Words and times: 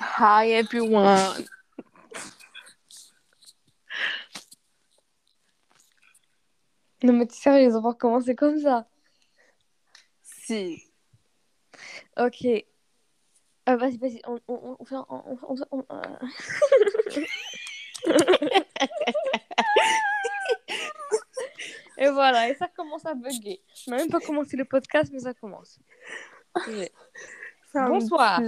Hi 0.00 0.46
everyone. 0.52 1.46
Non, 7.02 7.14
mais 7.14 7.26
t'es 7.26 7.34
sérieuse, 7.36 7.74
on 7.76 7.80
va 7.80 7.90
recommencer 7.90 8.34
comme 8.34 8.58
ça? 8.58 8.86
Si. 10.22 10.82
Ok. 12.18 12.44
Euh, 13.68 13.76
vas-y, 13.76 13.96
vas-y, 13.98 14.20
on, 14.26 14.38
on, 14.48 14.76
on 14.78 14.84
fait 14.84 14.94
un- 14.96 15.06
on, 15.08 15.38
on, 15.42 15.54
on- 15.70 15.86
euh. 15.90 17.16
Et 21.98 22.08
voilà, 22.08 22.48
et 22.48 22.54
ça 22.54 22.68
commence 22.68 23.04
à 23.04 23.14
bugger. 23.14 23.60
On 23.86 23.90
n'a 23.92 23.96
même 23.98 24.08
pas 24.10 24.20
commencé 24.20 24.56
le 24.56 24.64
podcast, 24.64 25.10
mais 25.12 25.20
ça 25.20 25.34
commence. 25.34 25.78
Bonsoir. 27.74 28.40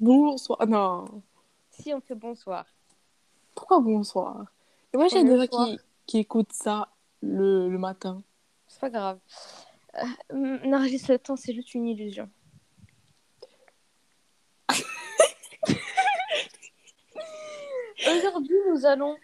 Bonsoir. 0.00 0.66
Non. 0.66 1.22
Si 1.70 1.92
on 1.94 2.00
fait 2.00 2.14
bonsoir. 2.14 2.66
Pourquoi 3.54 3.80
bonsoir? 3.80 4.46
Et 4.92 4.96
moi, 4.96 5.08
j'ai 5.08 5.24
des 5.24 5.36
gens 5.36 5.46
qui, 5.46 5.78
qui 6.06 6.18
écoutent 6.18 6.52
ça 6.52 6.88
le, 7.22 7.68
le 7.68 7.78
matin. 7.78 8.22
C'est 8.66 8.80
pas 8.80 8.90
grave. 8.90 9.18
Euh, 9.94 10.58
Nargis, 10.64 11.02
le 11.08 11.18
temps, 11.18 11.36
c'est 11.36 11.54
juste 11.54 11.74
une 11.74 11.86
illusion. 11.86 12.28
Aujourd'hui, 18.06 18.56
nous 18.70 18.84
allons 18.84 19.16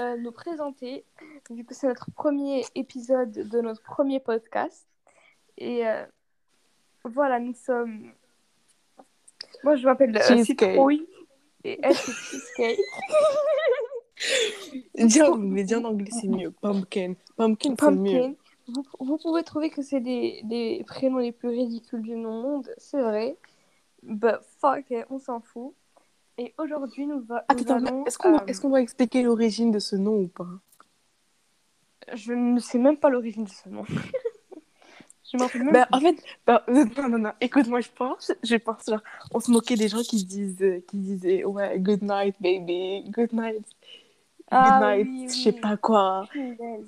euh, 0.00 0.16
nous 0.16 0.32
présenter, 0.32 1.04
vu 1.50 1.64
que 1.64 1.74
c'est 1.74 1.88
notre 1.88 2.10
premier 2.12 2.64
épisode 2.74 3.32
de 3.32 3.60
notre 3.60 3.82
premier 3.82 4.20
podcast. 4.20 4.86
Et 5.58 5.86
euh, 5.86 6.06
voilà, 7.04 7.40
nous 7.40 7.54
sommes. 7.54 8.12
Moi, 9.64 9.76
je 9.76 9.84
m'appelle 9.84 10.16
euh. 10.16 10.44
Citrouille 10.44 11.06
et 11.64 11.78
elle, 11.82 11.94
c'est 11.94 12.12
Cheesecake. 12.12 12.78
Dis 14.94 15.22
en 15.22 15.32
anglais, 15.32 15.64
dis 15.64 15.74
en 15.74 15.84
anglais, 15.84 16.10
c'est 16.12 16.28
mieux. 16.28 16.52
Pumpkin. 16.52 17.14
Pumpkin, 17.36 17.74
c'est 17.78 17.90
mieux. 17.90 18.20
Pumpkin. 18.20 18.34
Vous, 18.68 18.84
vous 19.00 19.18
pouvez 19.18 19.42
trouver 19.42 19.70
que 19.70 19.82
c'est 19.82 20.00
des, 20.00 20.42
des 20.44 20.84
prénoms 20.86 21.18
les 21.18 21.32
plus 21.32 21.48
ridicules 21.48 22.02
du 22.02 22.14
monde, 22.14 22.72
c'est 22.78 23.00
vrai. 23.00 23.36
But 24.02 24.36
fuck 24.60 24.84
it, 24.90 25.06
on 25.10 25.18
s'en 25.18 25.40
fout. 25.40 25.74
Et 26.38 26.54
aujourd'hui, 26.58 27.06
nous, 27.06 27.20
va, 27.20 27.44
nous 27.50 27.60
Attends, 27.60 27.76
attends, 27.76 27.86
allons... 27.86 28.04
est-ce 28.04 28.18
qu'on 28.18 28.34
euh, 28.34 28.46
est 28.46 28.60
qu'on 28.60 28.68
doit 28.70 28.80
expliquer 28.80 29.22
l'origine 29.22 29.70
de 29.70 29.78
ce 29.78 29.96
nom 29.96 30.20
ou 30.20 30.28
pas? 30.28 30.48
Je 32.14 32.32
ne 32.32 32.58
sais 32.58 32.78
même 32.78 32.96
pas 32.96 33.10
l'origine 33.10 33.44
de 33.44 33.50
ce 33.50 33.68
nom. 33.68 33.84
je 35.32 35.36
m'en 35.38 35.48
Ben, 35.70 35.86
plus. 35.86 35.86
en 35.92 36.00
fait, 36.00 36.22
ben, 36.46 36.60
non, 36.68 37.08
non, 37.08 37.18
non, 37.18 37.32
écoute-moi, 37.40 37.80
je 37.80 37.88
pense, 37.94 38.32
je 38.42 38.56
pense, 38.56 38.84
genre, 38.88 39.00
on 39.34 39.40
se 39.40 39.50
moquait 39.50 39.76
des 39.76 39.88
gens 39.88 40.02
qui 40.02 40.24
disent, 40.24 40.62
euh, 40.62 40.80
qui 40.88 40.98
disaient, 40.98 41.44
ouais, 41.44 41.78
good 41.78 42.02
night, 42.02 42.36
baby, 42.40 43.04
good 43.10 43.32
night, 43.32 43.64
good 44.50 44.50
Ah 44.50 44.80
night, 44.80 45.08
oui, 45.08 45.26
je 45.28 45.34
sais 45.34 45.52
oui. 45.52 45.60
pas 45.60 45.76
quoi. 45.76 46.28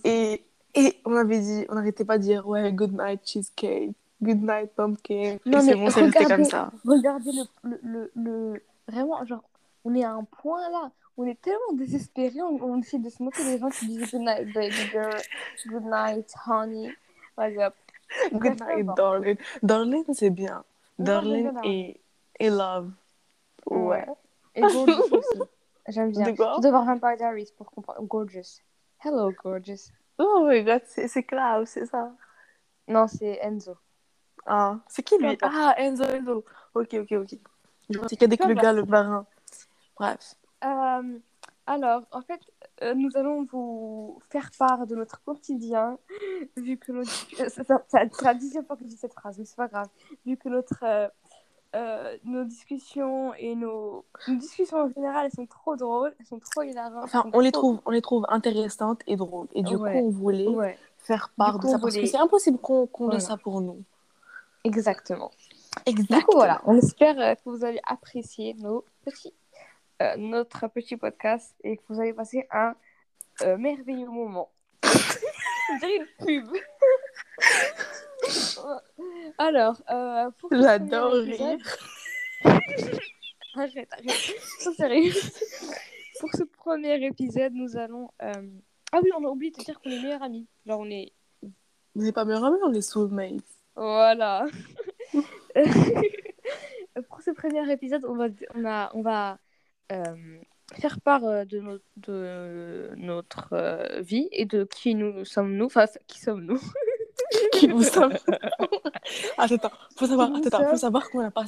Et, 0.04 0.44
et 0.74 1.00
on 1.04 1.16
avait 1.16 1.40
dit, 1.40 1.64
on 1.68 1.74
n'arrêtait 1.76 2.04
pas 2.04 2.18
de 2.18 2.22
dire, 2.24 2.46
ouais, 2.46 2.72
good 2.72 2.92
night, 2.92 3.20
cheesecake, 3.24 3.92
good 4.22 4.42
night, 4.42 4.70
pumpkin. 4.76 5.36
Non, 5.46 5.58
et 5.58 5.60
c'est 5.60 5.74
mais 5.74 5.76
bon, 5.76 5.90
c'est 5.90 6.02
resté 6.02 6.24
comme 6.26 6.44
ça. 6.44 6.70
Regardez 6.84 7.32
le, 7.32 7.44
le, 7.62 7.80
le, 7.82 8.10
le- 8.14 8.62
Vraiment, 8.86 9.24
genre, 9.24 9.42
on 9.86 9.94
est 9.94 10.04
à 10.04 10.12
un 10.12 10.24
point 10.24 10.68
là. 10.70 10.90
On 11.16 11.24
est 11.26 11.40
tellement 11.40 11.72
désespérés. 11.74 12.42
On, 12.42 12.62
on 12.62 12.80
essaie 12.80 12.98
de 12.98 13.08
se 13.08 13.22
moquer 13.22 13.44
des 13.44 13.58
gens 13.58 13.70
qui 13.70 13.86
disent 13.86 14.10
good 14.10 14.20
night, 14.20 14.52
baby 14.52 14.76
girl. 14.92 15.22
Good 15.66 15.84
night, 15.84 16.34
honey. 16.46 16.94
What's 17.38 17.56
up? 17.58 17.74
Good 18.32 18.58
D'accord. 18.58 18.76
night, 18.76 18.86
darling. 18.96 19.38
Darling, 19.62 20.04
c'est 20.12 20.30
bien. 20.30 20.64
Darling 20.98 21.50
et, 21.64 22.00
et 22.38 22.50
love. 22.50 22.90
Ouais. 23.66 24.06
Et 24.54 24.60
gorgeous 24.62 25.12
aussi. 25.12 25.42
J'aime 25.88 26.12
bien. 26.12 26.30
De 26.30 26.36
quoi? 26.36 26.54
Je 26.56 26.62
dois 26.62 26.70
voir 26.70 26.84
Vampire 26.84 27.16
Diaries 27.16 27.52
pour 27.56 27.70
comprendre. 27.70 28.02
Gorgeous. 28.02 28.60
Hello, 29.04 29.32
gorgeous. 29.42 29.90
Oh 30.18 30.46
my 30.48 30.62
god, 30.62 30.82
c'est 30.86 31.22
Klaus, 31.24 31.68
c'est 31.68 31.86
ça? 31.86 32.12
Non, 32.86 33.06
c'est 33.08 33.38
Enzo. 33.42 33.76
Ah, 34.46 34.78
c'est 34.86 35.02
qui 35.02 35.18
lui? 35.18 35.36
Ah, 35.42 35.74
Enzo, 35.78 36.04
Enzo. 36.04 36.44
Ok, 36.74 36.94
ok, 36.94 37.12
ok. 37.12 37.38
Je 37.90 37.98
pensais 37.98 38.16
qu'avec 38.16 38.44
le 38.44 38.54
gars, 38.54 38.72
le 38.72 38.84
marin. 38.84 39.26
Bref. 39.96 40.34
Euh, 40.64 41.18
alors, 41.66 42.02
en 42.12 42.22
fait, 42.22 42.40
euh, 42.82 42.94
nous 42.94 43.10
allons 43.16 43.44
vous 43.44 44.18
faire 44.30 44.50
part 44.58 44.86
de 44.86 44.94
notre 44.96 45.22
quotidien, 45.22 45.98
vu 46.56 46.76
que 46.76 46.92
notre... 46.92 47.10
euh, 47.40 47.48
C'est 47.88 48.22
la 48.24 48.34
dixième 48.34 48.64
fois 48.64 48.76
que 48.76 48.82
je 48.84 48.88
dis 48.88 48.96
cette 48.96 49.14
phrase, 49.14 49.38
mais 49.38 49.44
c'est 49.44 49.56
pas 49.56 49.68
grave. 49.68 49.88
Vu 50.26 50.36
que 50.36 50.48
notre, 50.48 50.82
euh, 50.82 51.08
euh, 51.76 52.16
nos 52.24 52.44
discussions 52.44 53.32
et 53.34 53.54
nos... 53.54 54.04
nos 54.28 54.34
discussions 54.36 54.78
en 54.78 54.88
général, 54.88 55.26
elles 55.26 55.32
sont 55.32 55.46
trop 55.46 55.76
drôles, 55.76 56.14
elles 56.18 56.26
sont 56.26 56.38
trop 56.40 56.62
hilarantes. 56.62 57.04
Enfin, 57.04 57.24
on 57.32 57.40
les 57.40 57.52
trouve, 57.52 57.80
on 57.86 57.90
les 57.90 58.02
trouve 58.02 58.24
intéressantes 58.28 59.02
et 59.06 59.16
drôles. 59.16 59.48
Et 59.54 59.62
du 59.62 59.76
Ouais. 59.76 59.92
coup, 59.92 60.06
on 60.06 60.10
voulait 60.10 60.48
Ouais, 60.48 60.78
faire 60.98 61.30
part 61.36 61.58
de 61.58 61.66
ça 61.68 61.76
on 61.76 61.80
parce 61.80 61.94
que 61.94 61.98
voulait- 62.00 62.06
c'est 62.10 62.16
impossible 62.18 62.58
qu'on 62.58 62.86
qu'on 62.86 63.04
Voilà. 63.04 63.18
laisse 63.18 63.28
ça 63.28 63.36
pour 63.36 63.60
nous. 63.60 63.82
exactement. 64.64 65.30
Exactement. 65.86 66.18
Du 66.20 66.24
coup, 66.26 66.36
voilà, 66.36 66.62
on 66.66 66.76
espère 66.76 67.16
que 67.36 67.50
vous 67.50 67.64
allez 67.64 67.80
apprécier 67.84 68.54
nos 68.54 68.84
petits, 69.04 69.34
euh, 70.02 70.16
notre 70.16 70.66
petit 70.68 70.96
podcast 70.96 71.54
et 71.62 71.76
que 71.76 71.82
vous 71.88 72.00
allez 72.00 72.12
passer 72.14 72.46
un 72.50 72.74
euh, 73.42 73.56
merveilleux 73.56 74.08
moment. 74.08 74.50
On 74.84 75.78
dirait 75.78 75.96
une 75.96 76.06
pub. 76.24 76.48
Alors, 79.38 79.80
euh, 79.90 80.30
pour 80.38 80.50
ce 80.50 80.60
J'adore 80.62 81.10
premier 81.10 81.30
épisode- 81.30 81.60
rire. 81.62 81.78
Arrête, 83.56 83.88
arrête. 83.92 84.34
Non, 84.66 84.72
sérieux. 84.74 85.12
pour 86.20 86.30
ce 86.34 86.42
premier 86.44 87.04
épisode, 87.06 87.52
nous 87.54 87.76
allons. 87.76 88.10
euh, 88.22 88.32
Ah 88.92 89.00
oui, 89.02 89.10
on 89.16 89.24
a 89.24 89.28
oublié 89.28 89.50
de 89.52 89.62
dire 89.62 89.80
qu'on 89.80 89.90
est 89.90 90.00
meilleurs 90.02 90.22
amis. 90.22 90.46
Genre, 90.66 90.80
on 90.80 90.90
est. 90.90 91.12
On 91.96 92.02
n'est 92.02 92.12
pas 92.12 92.24
meilleurs 92.24 92.44
amis, 92.44 92.58
on 92.64 92.72
est 92.72 92.80
soulmates. 92.82 93.44
Voilà. 93.76 94.46
Pour 97.08 97.22
ce 97.22 97.30
premier 97.32 97.70
épisode, 97.72 98.04
on 98.04 98.14
va, 98.16 98.26
on 98.54 98.64
a, 98.64 98.90
on 98.94 99.02
va 99.02 99.38
faire 100.76 101.00
part 101.00 101.24
euh, 101.24 101.44
de, 101.44 101.60
no- 101.60 101.78
de 101.96 102.90
notre 102.96 103.48
euh, 103.52 104.00
vie 104.00 104.28
et 104.32 104.44
de 104.46 104.64
qui 104.64 104.94
nous 104.94 105.24
sommes-nous. 105.24 105.66
Enfin, 105.66 105.86
qui 106.06 106.20
sommes-nous 106.20 106.60
Qui 107.52 107.68
nous 107.68 107.82
sommes. 107.82 108.12
attends, 109.38 109.70
faut 109.96 110.06
savoir, 110.06 110.34
attends, 110.34 110.48
attends, 110.48 110.70
faut 110.70 110.76
savoir 110.76 111.08
qu'on 111.10 111.22
n'a 111.22 111.30
pas 111.30 111.44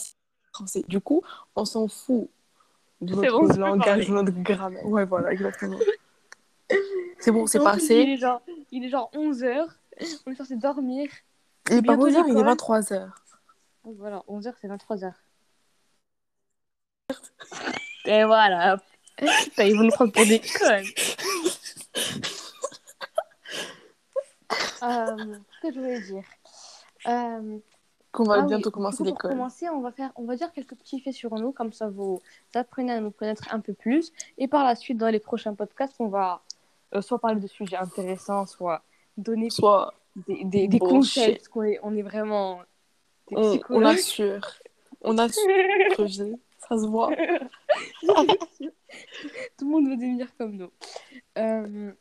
français. 0.53 0.85
Du 0.89 1.01
coup, 1.01 1.23
on 1.57 1.65
s'en 1.65 1.89
fout 1.89 2.29
de 3.01 3.15
notre 3.15 3.31
bon, 3.55 3.61
langage, 3.61 4.07
de 4.09 4.13
notre 4.13 4.33
grammaire. 4.43 4.87
Ouais, 4.87 5.05
voilà, 5.05 5.33
exactement. 5.33 5.79
C'est 7.19 7.31
bon, 7.33 7.47
c'est 7.47 7.59
plus, 7.59 7.67
Il 7.67 7.73
passé. 7.73 7.95
est 7.95 8.17
genre, 8.17 8.43
il 8.71 8.85
est 8.85 8.89
genre 8.89 9.11
11h. 9.15 9.67
On 10.27 10.31
est 10.31 10.35
censé 10.37 10.57
dormir. 10.57 11.09
Il 11.71 11.79
est 11.79 11.83
pas 11.83 11.97
bientôt 11.97 12.09
11h, 12.09 12.25
il 12.29 12.31
est 12.31 12.35
l'école. 12.35 12.55
23h. 12.55 13.09
Ah, 13.09 13.15
Voilà, 13.85 14.23
11h, 14.29 14.53
c'est 14.61 14.69
23h. 14.69 15.13
Et 18.07 18.25
voilà. 18.25 18.79
Putain, 19.17 19.65
ils 19.65 19.77
vont 19.77 19.85
nous 19.85 19.91
prendre 19.91 20.13
pour 20.13 20.27
des 20.27 20.41
connes. 20.59 20.85
Euh, 24.83 25.17
Qu'est-ce 25.63 25.69
que 25.69 25.75
je 25.75 25.81
voulais 25.81 26.01
dire 26.01 26.23
euh, 27.09 27.59
Qu'on 28.13 28.25
va 28.25 28.35
ah 28.35 28.41
oui, 28.41 28.47
bientôt 28.49 28.71
du 28.71 28.75
commencer 28.75 29.05
l'école. 29.05 29.33
commencer, 29.33 29.69
on 29.71 29.81
va, 29.81 29.91
faire, 29.91 30.13
on 30.17 30.25
va 30.25 30.37
dire 30.37 30.53
quelques 30.53 30.75
petits 30.75 31.01
faits 31.01 31.15
sur 31.15 31.35
nous, 31.35 31.53
comme 31.53 31.73
ça 31.73 31.89
vous 31.89 32.21
apprenez 32.55 32.93
à 32.93 33.01
nous 33.01 33.11
connaître 33.11 33.53
un 33.53 33.61
peu 33.61 33.73
plus. 33.73 34.13
Et 34.39 34.49
par 34.49 34.65
la 34.65 34.75
suite, 34.75 34.99
dans 34.99 35.09
les 35.09 35.21
prochains 35.21 35.55
podcasts, 35.55 35.97
on 35.99 36.09
va 36.09 36.43
euh, 36.95 37.01
soit 37.01 37.19
parler 37.19 37.41
de 37.41 37.47
sujets 37.47 37.77
intéressants, 37.77 38.47
soit 38.47 38.83
donner 39.17 39.51
Soit 39.51 39.95
des, 40.29 40.45
des, 40.45 40.69
des 40.69 40.79
conseils, 40.79 41.37
parce 41.37 41.49
qu'on 41.49 41.63
est, 41.63 41.81
on 41.83 41.97
est 41.97 42.03
vraiment 42.03 42.61
des 43.31 43.61
on, 43.71 43.85
assure. 43.85 44.47
On 45.03 45.19
assure. 45.19 45.43
Ça 46.69 46.79
se 46.79 46.87
voit. 46.87 47.11
Tout 48.03 49.65
le 49.65 49.71
monde 49.71 49.89
veut 49.89 49.97
devenir 49.97 50.29
comme 50.37 50.57
nous. 50.57 50.71
Euh, 51.39 51.93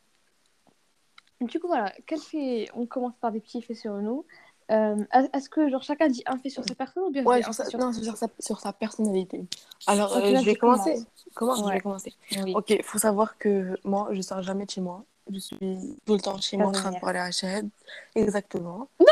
Du 1.41 1.59
coup, 1.59 1.67
voilà. 1.67 1.93
Quel 2.05 2.19
fait... 2.19 2.67
On 2.73 2.85
commence 2.85 3.15
par 3.19 3.31
des 3.31 3.39
petits 3.39 3.61
faits 3.61 3.77
sur 3.77 3.93
nous. 3.93 4.25
Euh, 4.71 5.03
Est-ce 5.33 5.49
que 5.49 5.69
genre, 5.69 5.83
chacun 5.83 6.07
dit 6.07 6.23
un 6.25 6.37
fait 6.39 6.49
sur 6.49 6.63
sa 6.67 6.73
personne 6.73 7.03
ou 7.03 7.11
bien 7.11 7.23
Ouais, 7.23 7.43
sur 7.43 7.53
fait 7.53 7.65
sa, 7.65 7.77
non, 7.77 7.93
sur 7.93 8.17
sa, 8.17 8.27
sur 8.39 8.59
sa 8.59 8.73
personnalité. 8.73 9.45
Alors, 9.85 10.15
euh, 10.17 10.31
là, 10.31 10.39
je 10.39 10.45
vais 10.45 10.55
commencer. 10.55 11.05
Comment 11.35 11.55
Je 11.55 11.71
vais 11.71 11.81
commencer. 11.81 12.13
Oui. 12.43 12.53
Ok, 12.55 12.71
il 12.71 12.83
faut 12.83 12.97
savoir 12.97 13.37
que 13.37 13.77
moi, 13.83 14.09
je 14.11 14.21
sors 14.21 14.41
jamais 14.41 14.65
de 14.65 14.71
chez 14.71 14.81
moi. 14.81 15.03
Je 15.31 15.39
suis 15.39 15.99
tout 16.05 16.13
le 16.13 16.19
temps 16.19 16.39
chez 16.39 16.57
moi 16.57 16.67
en 16.67 16.71
train 16.71 16.91
de 16.91 16.99
parler 16.99 17.19
à 17.19 17.31
Chad. 17.31 17.67
Exactement. 18.15 18.87
Non 18.99 19.05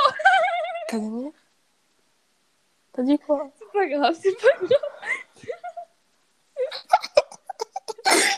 Casanière 0.87 1.31
T'as 2.93 3.01
dit 3.01 3.17
quoi? 3.17 3.49
C'est 3.57 3.71
pas 3.71 3.87
grave, 3.87 4.15
c'est 4.21 4.35
pas 4.39 4.57
grave. 4.59 4.79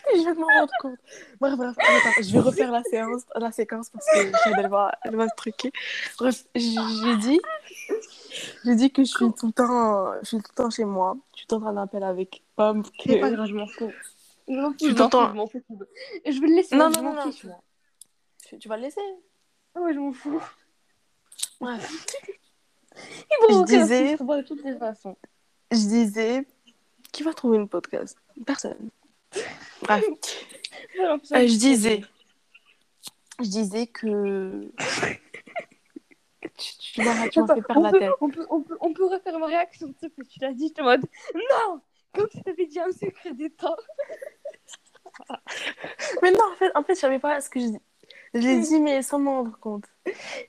Je 0.16 0.24
vais 0.24 0.34
m'en 0.34 0.48
rendre 0.48 0.72
compte. 0.82 1.00
Bref, 1.40 1.56
bref, 1.56 1.76
attends, 1.78 2.22
je 2.22 2.32
vais 2.32 2.40
refaire 2.40 2.72
la 2.72 2.84
séance, 2.84 3.24
la 3.36 3.52
séquence 3.52 3.90
parce 3.90 4.06
que 4.06 4.32
Chad, 4.44 4.54
elle 4.58 4.70
va, 4.70 4.92
elle 5.04 5.16
va 5.16 5.28
se 5.28 5.36
truquer. 5.36 5.72
Bref, 6.20 6.46
j'ai 6.56 7.16
dit, 7.18 7.40
J'ai 8.64 8.76
dit 8.76 8.92
que 8.92 9.04
je 9.04 9.10
suis 9.10 9.34
tout 9.34 9.48
le 9.48 9.52
temps, 9.54 10.14
je 10.22 10.28
suis 10.28 10.38
tout 10.38 10.44
le 10.52 10.56
temps 10.56 10.70
chez 10.70 10.86
moi. 10.86 11.18
Je 11.34 11.40
suis 11.40 11.48
tout 11.48 11.56
le 11.56 11.62
temps 11.62 11.68
en 11.70 11.78
appel 11.78 12.04
avec 12.04 12.44
Pomme. 12.56 12.84
C'est 13.04 13.20
pas 13.20 13.30
Que... 13.30 13.36
grave, 13.36 13.48
je 13.48 13.54
m'en 13.56 13.68
fous. 13.68 13.92
Je 14.48 14.54
je 14.54 14.88
m'en 14.90 14.94
t'entends- 14.96 15.28
fous, 15.28 15.32
je 15.32 15.38
m'en 15.38 15.48
fous. 15.48 15.64
Je 16.26 16.40
vais 16.42 16.48
le 16.48 16.56
laisser, 16.56 16.76
Non, 16.76 16.90
non, 16.92 17.02
non, 17.14 17.32
fiche, 17.32 17.44
non. 17.46 17.50
moi. 17.52 17.62
Tu, 18.48 18.58
tu 18.60 18.68
vas 18.70 18.78
le 18.78 18.84
laisser. 18.84 19.02
Ouais, 19.76 19.94
je 19.94 20.00
m'en 20.00 20.14
fous. 20.14 20.42
Bref. 21.60 22.06
Ils 22.96 23.54
vont 23.56 23.62
Je 23.62 23.66
disais- 23.66 24.16
de 24.18 24.42
toutes 24.44 24.64
les 24.64 24.78
façons. 24.78 25.18
Je 25.72 25.78
disais, 25.78 26.46
qui 27.12 27.24
va 27.24 27.34
trouver 27.34 27.58
une 27.58 27.68
podcast 27.68 28.18
Personne. 28.46 28.90
Bref. 29.82 30.06
Euh, 31.00 31.18
je 31.34 31.58
disais, 31.58 32.02
je 33.40 33.50
disais 33.50 33.88
que 33.88 34.72
tu, 36.58 36.78
tu 36.78 37.04
m'as 37.04 37.28
tu 37.28 37.42
m'as 37.42 37.56
fait 37.56 37.62
perdre 37.62 37.82
la 37.82 37.92
peut, 37.92 38.00
tête. 38.00 38.12
on, 38.22 38.30
peut, 38.30 38.46
on, 38.50 38.62
peut, 38.62 38.78
on 38.80 38.94
peut 38.94 39.06
refaire 39.06 39.38
ma 39.40 39.48
réaction, 39.48 39.92
te 39.94 40.08
plaît. 40.08 40.26
Tu 40.30 40.40
l'as 40.40 40.54
dit, 40.54 40.68
j'étais 40.68 40.82
en 40.82 40.86
mode 40.86 41.06
Non 41.34 41.82
Comme 42.14 42.30
si 42.32 42.42
t'avais 42.44 42.66
dit 42.66 42.80
un 42.80 42.92
secret 42.92 43.34
d'État. 43.34 43.76
Mais 46.22 46.32
non, 46.32 46.40
en 46.52 46.56
fait, 46.56 46.72
en 46.76 46.84
fait, 46.84 46.96
je 46.96 47.00
savais 47.00 47.20
pas 47.20 47.42
ce 47.42 47.50
que 47.50 47.60
je 47.60 47.66
dis. 47.68 47.80
Je 48.34 48.40
l'ai 48.40 48.60
dit, 48.60 48.80
mais 48.82 49.02
sans 49.02 49.18
m'en 49.18 49.44
rendre 49.44 49.58
compte. 49.60 49.86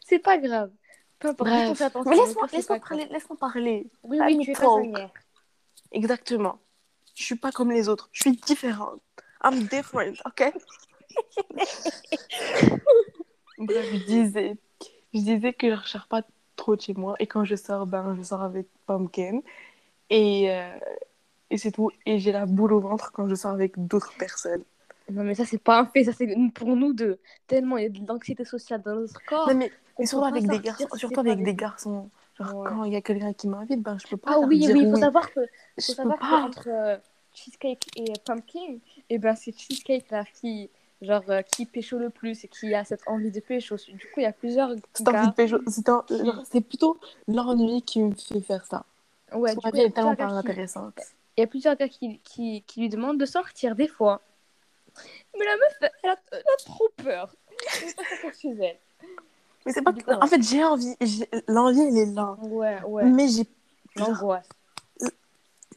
C'est 0.05 0.19
pas 0.19 0.39
grave. 0.39 0.73
Peu 1.19 1.29
importe, 1.29 1.49
Bref. 1.49 1.79
laisse-moi 1.79 2.49
pas 2.49 2.81
parler, 2.81 3.07
laisse-moi 3.07 3.39
parler. 3.39 3.91
Oui, 4.03 4.19
oui, 4.21 4.39
tu 4.45 4.51
es. 4.51 4.57
Exactement. 5.93 6.59
Je 7.17 7.25
suis 7.25 7.35
pas 7.35 7.51
comme 7.51 7.73
les 7.73 7.89
autres. 7.89 8.09
Je 8.13 8.23
suis 8.23 8.37
différente. 8.37 9.01
I'm 9.43 9.67
different, 9.67 10.21
ok? 10.27 10.53
Bref, 13.59 13.87
je 13.93 14.05
disais, 14.05 14.57
je 15.15 15.21
disais 15.21 15.53
que 15.55 15.69
je 15.69 15.73
ne 15.73 15.81
recherche 15.81 16.09
pas 16.09 16.23
trop 16.57 16.77
de 16.77 16.81
chez 16.83 16.93
moi. 16.93 17.15
Et 17.19 17.27
quand 17.27 17.45
je 17.45 17.57
sors, 17.57 17.87
ben, 17.87 18.15
je 18.19 18.23
sors 18.23 18.43
avec 18.43 18.67
Pumpkin. 18.87 19.41
Et, 20.11 20.51
euh, 20.51 20.79
et 21.51 21.57
c'est 21.57 21.73
tout. 21.73 21.91
Et 22.05 22.19
j'ai 22.19 22.33
la 22.33 22.45
boule 22.45 22.75
au 22.75 22.81
ventre 22.81 23.13
quand 23.13 23.29
je 23.29 23.35
sors 23.35 23.53
avec 23.53 23.73
d'autres 23.87 24.13
personnes. 24.19 24.63
Non, 25.11 25.25
mais 25.25 25.35
ça, 25.35 25.47
c'est 25.47 25.59
pas 25.59 25.81
un 25.81 25.87
fait. 25.87 26.05
Ça, 26.05 26.13
c'est 26.13 26.29
pour 26.55 26.77
nous 26.77 26.93
deux. 26.93 27.19
Tellement 27.47 27.79
il 27.79 27.85
y 27.85 27.87
a 27.87 27.89
de 27.89 28.07
l'anxiété 28.07 28.45
sociale 28.45 28.83
dans 28.83 28.95
notre 28.95 29.25
corps. 29.25 29.49
Non, 29.49 29.55
mais, 29.55 29.73
on 29.97 30.03
mais 30.03 30.07
surtout 30.07 30.27
avec 30.27 30.47
des 30.47 30.61
garçons. 30.61 30.89
si 30.93 30.99
Surtout 30.99 31.21
avec 31.21 31.43
des 31.43 31.55
garçons. 31.55 32.11
Genre, 32.39 32.55
Ouais. 32.55 32.69
quand 32.69 32.85
il 32.85 32.93
y 32.93 32.97
a 32.97 33.01
quelqu'un 33.01 33.33
qui 33.33 33.49
m'invite, 33.49 33.81
ben, 33.83 33.97
je 33.99 34.07
peux 34.09 34.17
pas 34.17 34.33
Ah 34.35 34.41
oui, 34.41 34.59
dire 34.59 34.75
oui, 34.75 34.83
il 34.83 34.89
faut 34.89 34.95
oui. 34.97 35.01
savoir 35.01 35.33
que 35.33 35.41
faut 35.81 35.93
savoir 35.93 36.19
pas. 36.19 36.29
qu'entre 36.43 36.69
euh, 36.69 36.97
Cheesecake 37.35 37.87
et 37.97 38.13
Pumpkin, 38.25 38.79
et 39.09 39.19
ben 39.19 39.35
c'est 39.35 39.57
Cheesecake 39.59 40.11
la 40.11 40.25
fille 40.25 40.69
genre 41.03 41.23
euh, 41.29 41.43
qui 41.43 41.67
pécho 41.67 41.99
le 41.99 42.11
plus 42.11 42.45
et 42.45 42.49
qui 42.49 42.75
a 42.75 42.85
cette 42.85 43.07
envie 43.07 43.31
de 43.31 43.41
pécho. 43.41 43.77
Du 43.89 43.99
coup, 44.07 44.19
il 44.19 44.23
y 44.23 44.27
a 44.27 44.33
plusieurs 44.33 44.71
C'est 44.95 45.09
envie 45.09 45.19
de 45.19 45.25
gars. 45.27 45.33
pécho- 45.37 45.63
c'est 45.67 45.89
un- 45.89 46.05
genre, 46.11 46.43
c'est 46.51 46.61
plutôt 46.63 46.99
l'ennui 47.29 47.83
qui 47.83 48.01
me 48.03 48.15
fait 48.15 48.41
faire 48.41 48.65
ça. 48.67 48.85
Ouais, 49.33 49.51
du 49.55 49.57
que 49.57 49.71
coup, 49.71 49.77
vie 49.77 49.79
il 49.79 49.83
y 49.83 49.85
a 49.85 49.89
est 49.89 49.91
tellement 49.93 50.15
plusieurs 50.15 50.29
pas 50.35 50.43
qui- 50.43 50.49
intéressante. 50.51 51.01
il 51.37 51.41
y 51.41 51.45
a 51.45 51.47
plusieurs 51.47 51.77
gars 51.77 51.89
qui, 51.89 52.19
qui, 52.21 52.63
qui 52.67 52.81
lui 52.81 52.89
demandent 52.89 53.19
de 53.19 53.27
sortir 53.27 53.77
des 53.77 53.89
fois. 53.89 54.23
Mais 55.39 55.45
la 55.45 55.57
meuf, 55.57 55.93
elle 56.03 56.11
a, 56.11 56.17
elle 56.33 56.39
a 56.39 56.57
trop 56.65 56.89
peur. 56.97 57.35
Elle 57.83 57.95
pas 57.95 58.33
chez 58.39 58.49
elle. 58.51 58.79
Mais 59.67 59.73
c'est 59.73 59.83
pas 59.83 59.93
que- 59.93 60.23
En 60.23 60.27
fait, 60.27 60.43
j'ai 60.43 60.65
envie. 60.65 60.95
j'ai- 61.01 61.29
L'envie, 61.49 61.81
elle 61.81 61.97
est 61.99 62.07
là. 62.15 62.37
Ouais, 62.43 62.81
ouais. 62.85 63.05
Mais 63.05 63.29
j'ai 63.29 63.47
L'angoisse. 63.97 64.49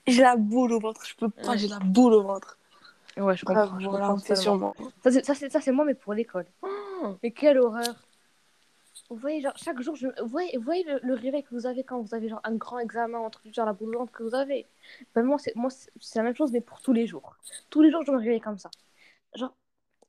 j'ai 0.07 0.21
la 0.21 0.36
boule 0.38 0.74
au 0.74 0.80
ventre. 0.80 1.06
Je 1.06 1.15
peux 1.15 1.30
pas, 1.30 1.50
Ouais. 1.51 1.57
j'ai 1.57 1.68
la 1.68 1.80
boule 1.80 2.13
au 2.13 2.24
ventre. 2.24 2.57
Ouais, 3.18 3.36
je 3.36 3.44
comprends. 3.44 3.80
je 3.80 3.88
voilà, 3.89 4.07
comprends 4.09 4.36
sûrement. 4.36 4.74
Ça, 5.03 5.33
c'est- 5.36 5.71
moi, 5.71 5.83
mais 5.86 5.94
pour 5.95 6.13
l'école. 6.13 6.45
Oh, 6.62 7.15
mais 7.24 7.31
quelle 7.31 7.57
horreur. 7.59 7.95
Vous 9.09 9.15
voyez, 9.15 9.41
genre, 9.41 9.53
chaque 9.57 9.81
jour, 9.81 9.95
je... 9.95 10.07
vous 10.21 10.27
voyez, 10.27 10.56
vous 10.57 10.63
voyez 10.63 10.83
le, 10.83 11.00
le 11.01 11.13
réveil 11.15 11.41
que 11.44 11.50
vous 11.56 11.65
avez 11.65 11.83
quand 11.83 12.00
vous 12.00 12.13
avez 12.13 12.30
genre, 12.30 12.41
un 12.44 12.53
grand 12.56 12.77
examen, 12.77 13.18
entre 13.18 13.41
genre 13.51 13.65
la 13.65 13.74
boule 13.74 13.95
au 13.95 14.00
ventre 14.00 14.12
que 14.12 14.21
vous 14.21 14.36
avez. 14.36 14.68
Ben, 15.15 15.24
moi, 15.24 15.38
c'est, 15.39 15.56
moi, 15.56 15.71
c'est 15.71 15.89
c'est 16.00 16.19
la 16.19 16.24
même 16.24 16.36
chose, 16.36 16.51
mais 16.51 16.62
pour 16.62 16.80
tous 16.81 16.94
les 16.94 17.07
jours. 17.07 17.36
Tous 17.71 17.81
les 17.81 17.89
jours, 17.89 18.03
je 18.06 18.12
me 18.12 18.18
réveille 18.18 18.39
comme 18.41 18.59
ça. 18.59 18.69
Genre, 19.36 19.51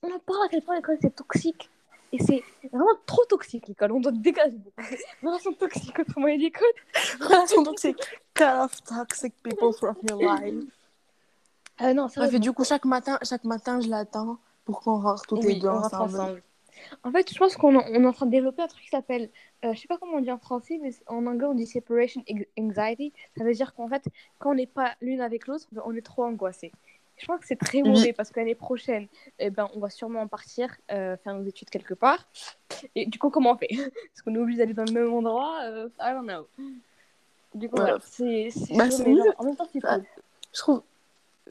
on 0.03 0.09
en 0.12 0.19
parle 0.19 0.44
à 0.44 0.49
quel 0.50 0.62
point 0.62 0.77
l'école, 0.77 0.99
c'est 1.00 1.15
toxique. 1.15 1.71
Et 2.12 2.19
c'est 2.19 2.43
vraiment 2.73 2.97
trop 3.07 3.25
toxique, 3.27 3.69
l'école. 3.69 3.93
On 3.93 4.01
doit 4.01 4.12
dégager. 4.12 4.57
Relation 5.23 5.53
toxique 5.53 5.97
moi 6.17 6.33
et 6.33 6.37
l'école. 6.37 6.69
Relation 7.21 7.62
toxique. 7.62 7.99
Cut 8.35 8.45
off 8.45 8.83
toxic 8.83 9.35
people 9.43 9.73
from 9.73 9.97
your 10.09 10.21
life. 10.21 10.65
Euh, 11.83 11.95
non, 11.95 12.09
Bref, 12.15 12.35
du 12.41 12.53
coup, 12.53 12.65
chaque 12.65 12.85
matin, 12.85 13.19
chaque 13.23 13.45
matin, 13.45 13.81
je 13.81 13.89
l'attends 13.89 14.39
pour 14.65 14.81
qu'on 14.81 15.01
rentre 15.01 15.23
toutes 15.27 15.43
les 15.45 15.55
Oui, 15.55 15.59
deux 15.61 15.69
on 15.69 15.81
rentre 15.81 15.95
ensemble. 15.95 16.21
ensemble. 16.21 16.43
En 17.05 17.11
fait, 17.12 17.33
je 17.33 17.39
pense 17.39 17.57
qu'on 17.57 17.77
on 17.77 17.81
est 17.81 18.07
en 18.07 18.13
train 18.13 18.27
de 18.27 18.31
développer 18.31 18.63
un 18.63 18.67
truc 18.67 18.83
qui 18.83 18.89
s'appelle, 18.89 19.31
euh, 19.65 19.73
je 19.75 19.81
sais 19.81 19.87
pas 19.89 19.99
comment 19.99 20.17
on 20.17 20.21
dit 20.21 20.33
en 20.33 20.39
français, 20.39 20.79
mais 20.83 20.91
en 21.06 21.27
anglais 21.27 21.47
on 21.47 21.55
dit 21.55 21.67
separation 21.67 22.23
anxiety. 22.59 23.13
Ça 23.37 23.45
veut 23.45 23.53
dire 23.53 23.75
qu'en 23.75 23.89
fait, 23.89 24.03
quand 24.39 24.51
on 24.51 24.55
n'est 24.55 24.67
pas 24.67 24.95
l'une 25.01 25.21
avec 25.21 25.47
l'autre, 25.47 25.67
on 25.85 25.95
est 25.95 26.01
trop 26.05 26.25
angoissé. 26.25 26.73
Je 27.20 27.26
pense 27.26 27.40
que 27.40 27.46
c'est 27.46 27.56
très 27.56 27.82
mauvais 27.82 28.14
parce 28.14 28.31
que 28.31 28.40
l'année 28.40 28.55
prochaine, 28.55 29.06
eh 29.38 29.50
ben, 29.50 29.69
on 29.75 29.78
va 29.78 29.90
sûrement 29.90 30.26
partir 30.26 30.75
euh, 30.90 31.17
faire 31.19 31.34
nos 31.34 31.44
études 31.44 31.69
quelque 31.69 31.93
part. 31.93 32.26
Et 32.94 33.06
du 33.06 33.19
coup, 33.19 33.28
comment 33.28 33.52
on 33.52 33.56
fait? 33.56 33.69
Parce 33.76 34.22
qu'on 34.25 34.34
est 34.34 34.38
obligé 34.38 34.58
d'aller 34.58 34.72
dans 34.72 34.84
le 34.84 34.93
même 34.93 35.12
endroit 35.12 35.61
euh, 35.64 35.88
I 36.00 36.12
don't 36.14 36.25
know. 36.25 36.46
Du 37.55 37.69
coup, 37.69 37.76
voilà, 37.76 37.99
c'est 38.00 38.49
Bah, 38.75 38.84
en 39.38 39.44
même 39.44 39.56
temps, 39.56 39.69
c'est 39.70 39.81
cool. 39.81 40.05
Je 40.55 40.58
trouve. 40.58 40.82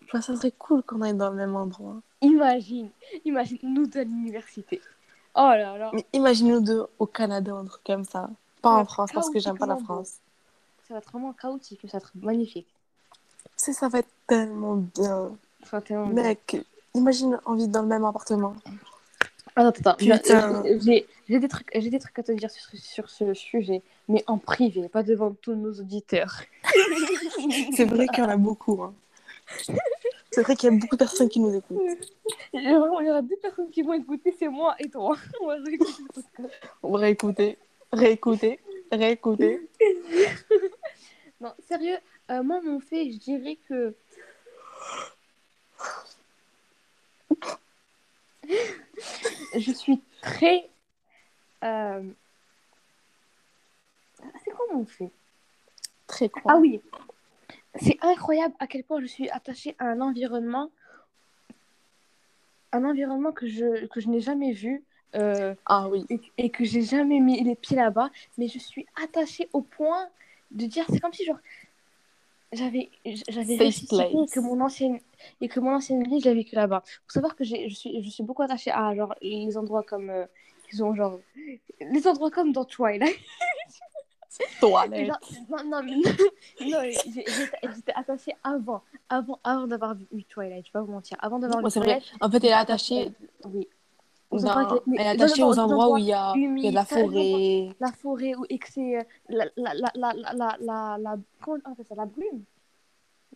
Enfin, 0.05 0.21
ça 0.21 0.35
serait 0.35 0.51
cool 0.57 0.81
qu'on 0.81 1.01
aille 1.01 1.13
dans 1.13 1.29
le 1.29 1.35
même 1.35 1.55
endroit. 1.55 1.97
Imagine, 2.21 2.89
imagine 3.25 3.59
nous 3.61 3.85
deux 3.85 3.99
à 3.99 4.03
l'université. 4.03 4.81
Oh 5.35 5.51
là 5.51 5.77
là. 5.77 5.91
Mais 5.93 6.05
imagine 6.13 6.47
nous 6.47 6.61
deux 6.61 6.87
au 6.97 7.05
Canada, 7.05 7.53
un 7.53 7.65
truc 7.65 7.83
comme 7.85 8.05
ça. 8.05 8.29
Pas 8.61 8.71
en 8.71 8.85
France, 8.85 9.11
parce 9.13 9.29
que 9.29 9.39
j'aime 9.39 9.57
pas 9.57 9.67
la. 9.67 9.77
France. 9.77 10.15
Ça 10.87 10.95
va 10.95 10.97
être 10.97 11.11
vraiment 11.11 11.33
chaotique, 11.33 11.79
mais 11.83 11.89
ça 11.89 11.99
va 11.99 12.03
être 12.03 12.11
magnifique. 12.15 12.67
C'est 13.55 13.73
ça 13.73 13.87
va 13.87 13.99
être 13.99 14.09
tellement 14.25 14.77
bien. 14.77 15.31
Mec, 16.13 16.57
imagine 16.93 17.39
on 17.45 17.53
vit 17.55 17.67
dans 17.67 17.81
le 17.81 17.87
même 17.87 18.05
appartement. 18.05 18.55
Attends, 19.55 19.69
attends, 19.69 19.95
Putain. 19.97 20.63
j'ai- 20.79 21.07
des 21.27 21.47
trucs, 21.47 21.71
des 21.77 21.99
trucs 21.99 22.19
à 22.19 22.23
te 22.23 22.31
dire 22.31 22.49
sur, 22.49 22.63
sur 22.79 23.09
ce 23.09 23.33
sujet, 23.33 23.81
mais 24.07 24.23
en 24.27 24.37
privé, 24.37 24.87
pas 24.89 25.03
devant 25.03 25.31
tous 25.31 25.53
nos 25.53 25.73
auditeurs. 25.73 26.41
C'est 27.75 27.85
vrai 27.85 28.07
qu'il 28.07 28.23
y 28.23 28.27
en 28.27 28.29
a 28.29 28.37
beaucoup. 28.37 28.81
hein. 28.83 28.93
C'est 30.31 30.41
vrai 30.43 30.55
qu'il 30.55 30.71
y 30.71 30.75
a 30.75 30.77
beaucoup 30.79 30.95
de 30.95 30.99
personnes 30.99 31.27
qui 31.29 31.39
nous 31.39 31.53
écoutent. 31.55 31.81
Il 32.53 32.63
y 32.63 32.73
aura 32.75 33.21
deux 33.21 33.35
personnes 33.37 33.69
qui 33.69 33.81
vont 33.81 33.93
écouter, 33.93 34.33
c'est 34.37 34.47
moi 34.47 34.75
et 34.79 34.89
toi. 34.89 35.15
On 35.41 35.47
va 35.47 35.55
réécouter. 35.55 36.01
On 36.83 36.91
va 36.91 36.97
réécouter, 36.99 37.57
réécouter, 37.91 38.59
réécouter. 38.91 39.69
Non, 41.41 41.53
sérieux, 41.67 41.97
euh, 42.31 42.43
moi, 42.43 42.61
mon 42.61 42.79
fait, 42.79 43.11
je 43.11 43.17
dirais 43.17 43.57
que. 43.67 43.95
je 49.57 49.71
suis 49.71 50.01
très. 50.21 50.69
euh, 51.63 52.03
C'est 54.43 54.51
quoi 54.51 54.65
mon 54.73 54.85
fait? 54.85 55.11
Très 56.07 56.29
quoi. 56.29 56.53
Ah 56.53 56.57
oui, 56.57 56.81
c'est 57.75 57.97
incroyable 58.01 58.55
à 58.59 58.67
quel 58.67 58.83
point 58.83 58.99
je 59.01 59.05
suis 59.05 59.29
attachée 59.29 59.75
à 59.79 59.85
un 59.85 60.01
environnement, 60.01 60.71
un 62.71 62.83
environnement 62.83 63.31
que 63.31 63.47
je, 63.47 63.85
que 63.87 63.99
je 64.01 64.07
n'ai 64.09 64.19
jamais 64.21 64.51
vu 64.51 64.83
euh, 65.15 65.53
Ah 65.65 65.87
oui. 65.87 66.05
et, 66.09 66.19
et 66.37 66.49
que 66.49 66.63
j'ai 66.65 66.81
jamais 66.81 67.19
mis 67.19 67.43
les 67.43 67.55
pieds 67.55 67.77
là-bas, 67.77 68.09
mais 68.37 68.47
je 68.47 68.59
suis 68.59 68.85
attachée 69.03 69.49
au 69.53 69.61
point 69.61 70.07
de 70.51 70.65
dire, 70.65 70.85
c'est 70.89 70.99
comme 70.99 71.13
si 71.13 71.25
genre 71.25 71.39
j'avais 72.51 72.89
j'avais 73.29 73.57
que 73.57 74.39
mon 74.39 74.59
ancienne 74.61 74.99
et 75.41 75.47
que 75.47 75.59
mon 75.59 75.75
ancienne 75.75 76.03
vie 76.07 76.19
j'ai 76.21 76.33
vécu 76.33 76.55
là-bas. 76.55 76.83
Faut 76.85 77.13
savoir 77.13 77.35
que 77.35 77.43
je 77.43 77.69
suis 77.69 78.03
je 78.03 78.09
suis 78.09 78.23
beaucoup 78.23 78.41
attachée 78.41 78.71
à 78.71 78.95
genre 78.95 79.13
les 79.21 79.57
endroits 79.57 79.83
comme 79.83 80.09
euh, 80.09 80.25
ils 80.71 80.83
ont 80.83 80.93
genre 80.95 81.19
les 81.79 82.07
endroits 82.07 82.31
comme 82.31 82.51
dans 82.51 82.65
Twilight. 82.65 83.15
Toilette. 84.59 85.07
Genre, 85.07 85.19
non, 85.49 85.63
non, 85.65 85.83
mais- 85.83 86.65
non, 86.65 86.81
j'étais 87.75 87.93
attachée 87.93 88.31
avant, 88.43 88.83
avant, 89.09 89.39
avant 89.43 89.67
d'avoir 89.67 89.95
vu 89.95 90.23
Twilight, 90.23 90.65
je 90.65 90.69
vais 90.69 90.73
pas 90.73 90.81
vous 90.81 90.91
mentir. 90.91 91.17
Avant 91.19 91.39
d'avoir 91.39 91.59
vu 91.61 91.69
c'est 91.69 91.79
vrai. 91.79 91.99
Twilight, 91.99 92.13
En 92.21 92.29
fait, 92.31 92.37
elle 92.43 92.49
est 92.49 92.53
attachée, 92.53 93.11
Oui. 93.45 93.67
Ben, 94.31 94.81
elle 94.97 94.99
est 94.99 95.07
attachée 95.07 95.43
aux 95.43 95.57
endroits 95.57 95.91
où 95.91 95.97
il 95.97 96.05
y 96.05 96.13
a, 96.13 96.33
de 96.33 96.73
la 96.73 96.85
forêt. 96.85 97.75
La 97.79 97.91
forêt, 97.91 98.35
où, 98.35 98.45
et 98.49 98.59
que 98.59 98.67
c'est 98.71 98.97
euh, 98.97 99.03
la, 99.27 99.45
la, 99.57 99.73
la, 99.73 99.91
la, 99.95 100.13
la, 100.13 100.57
la, 100.59 100.97
la 100.99 102.05
brume. 102.05 102.43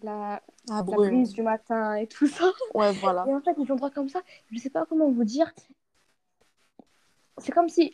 La, 0.03 0.41
la, 0.67 0.83
brume 0.83 1.23
du 1.23 1.41
matin 1.41 1.95
et 1.95 2.07
tout 2.07 2.27
ça. 2.27 2.51
Ouais, 2.75 2.91
voilà. 2.93 3.25
Et 3.27 3.33
en 3.33 3.41
fait, 3.41 3.53
des 3.59 3.71
endroits 3.71 3.89
comme 3.89 4.09
ça, 4.09 4.21
je 4.49 4.55
ne 4.55 4.59
sais 4.59 4.69
pas 4.69 4.85
comment 4.87 5.09
vous 5.09 5.23
dire. 5.23 5.51
C'est 7.39 7.51
comme 7.51 7.69
si. 7.69 7.91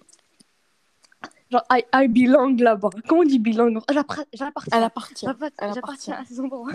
Genre, 1.51 1.63
I, 1.71 1.83
I 1.93 2.07
belong 2.07 2.57
là-bas. 2.57 2.89
Comment 3.07 3.21
on 3.21 3.25
dit 3.25 3.39
belong? 3.39 3.79
Ah, 3.87 3.93
j'appartiens. 4.33 4.77
Elle 4.77 4.83
appartient. 4.83 5.25
J'appartiens 5.25 6.15
à 6.15 6.25
ces 6.25 6.39
endroits. 6.39 6.71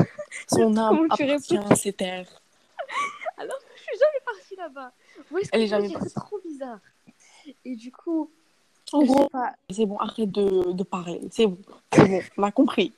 Son 0.48 0.76
âme 0.78 1.06
appartient 1.10 1.58
à 1.58 1.74
ces 1.76 1.92
terres. 1.92 2.40
Alors, 3.36 3.56
je 3.60 3.72
ne 3.72 3.78
suis 3.78 3.98
jamais 3.98 4.24
partie 4.24 4.56
là-bas. 4.56 4.92
Que 5.14 5.48
Elle 5.52 5.62
est 5.62 5.66
jamais. 5.66 5.88
C'est 5.88 6.14
trop 6.14 6.38
bizarre. 6.40 6.78
Et 7.64 7.76
du 7.76 7.92
coup, 7.92 8.30
En 8.92 9.02
gros, 9.02 9.28
pas. 9.28 9.54
c'est 9.70 9.86
bon, 9.86 9.98
arrête 9.98 10.30
de, 10.30 10.72
de 10.72 10.82
parler. 10.82 11.20
C'est 11.30 11.46
bon, 11.46 11.58
c'est 11.92 12.08
bon, 12.08 12.20
on 12.38 12.42
a 12.42 12.52
compris. 12.52 12.92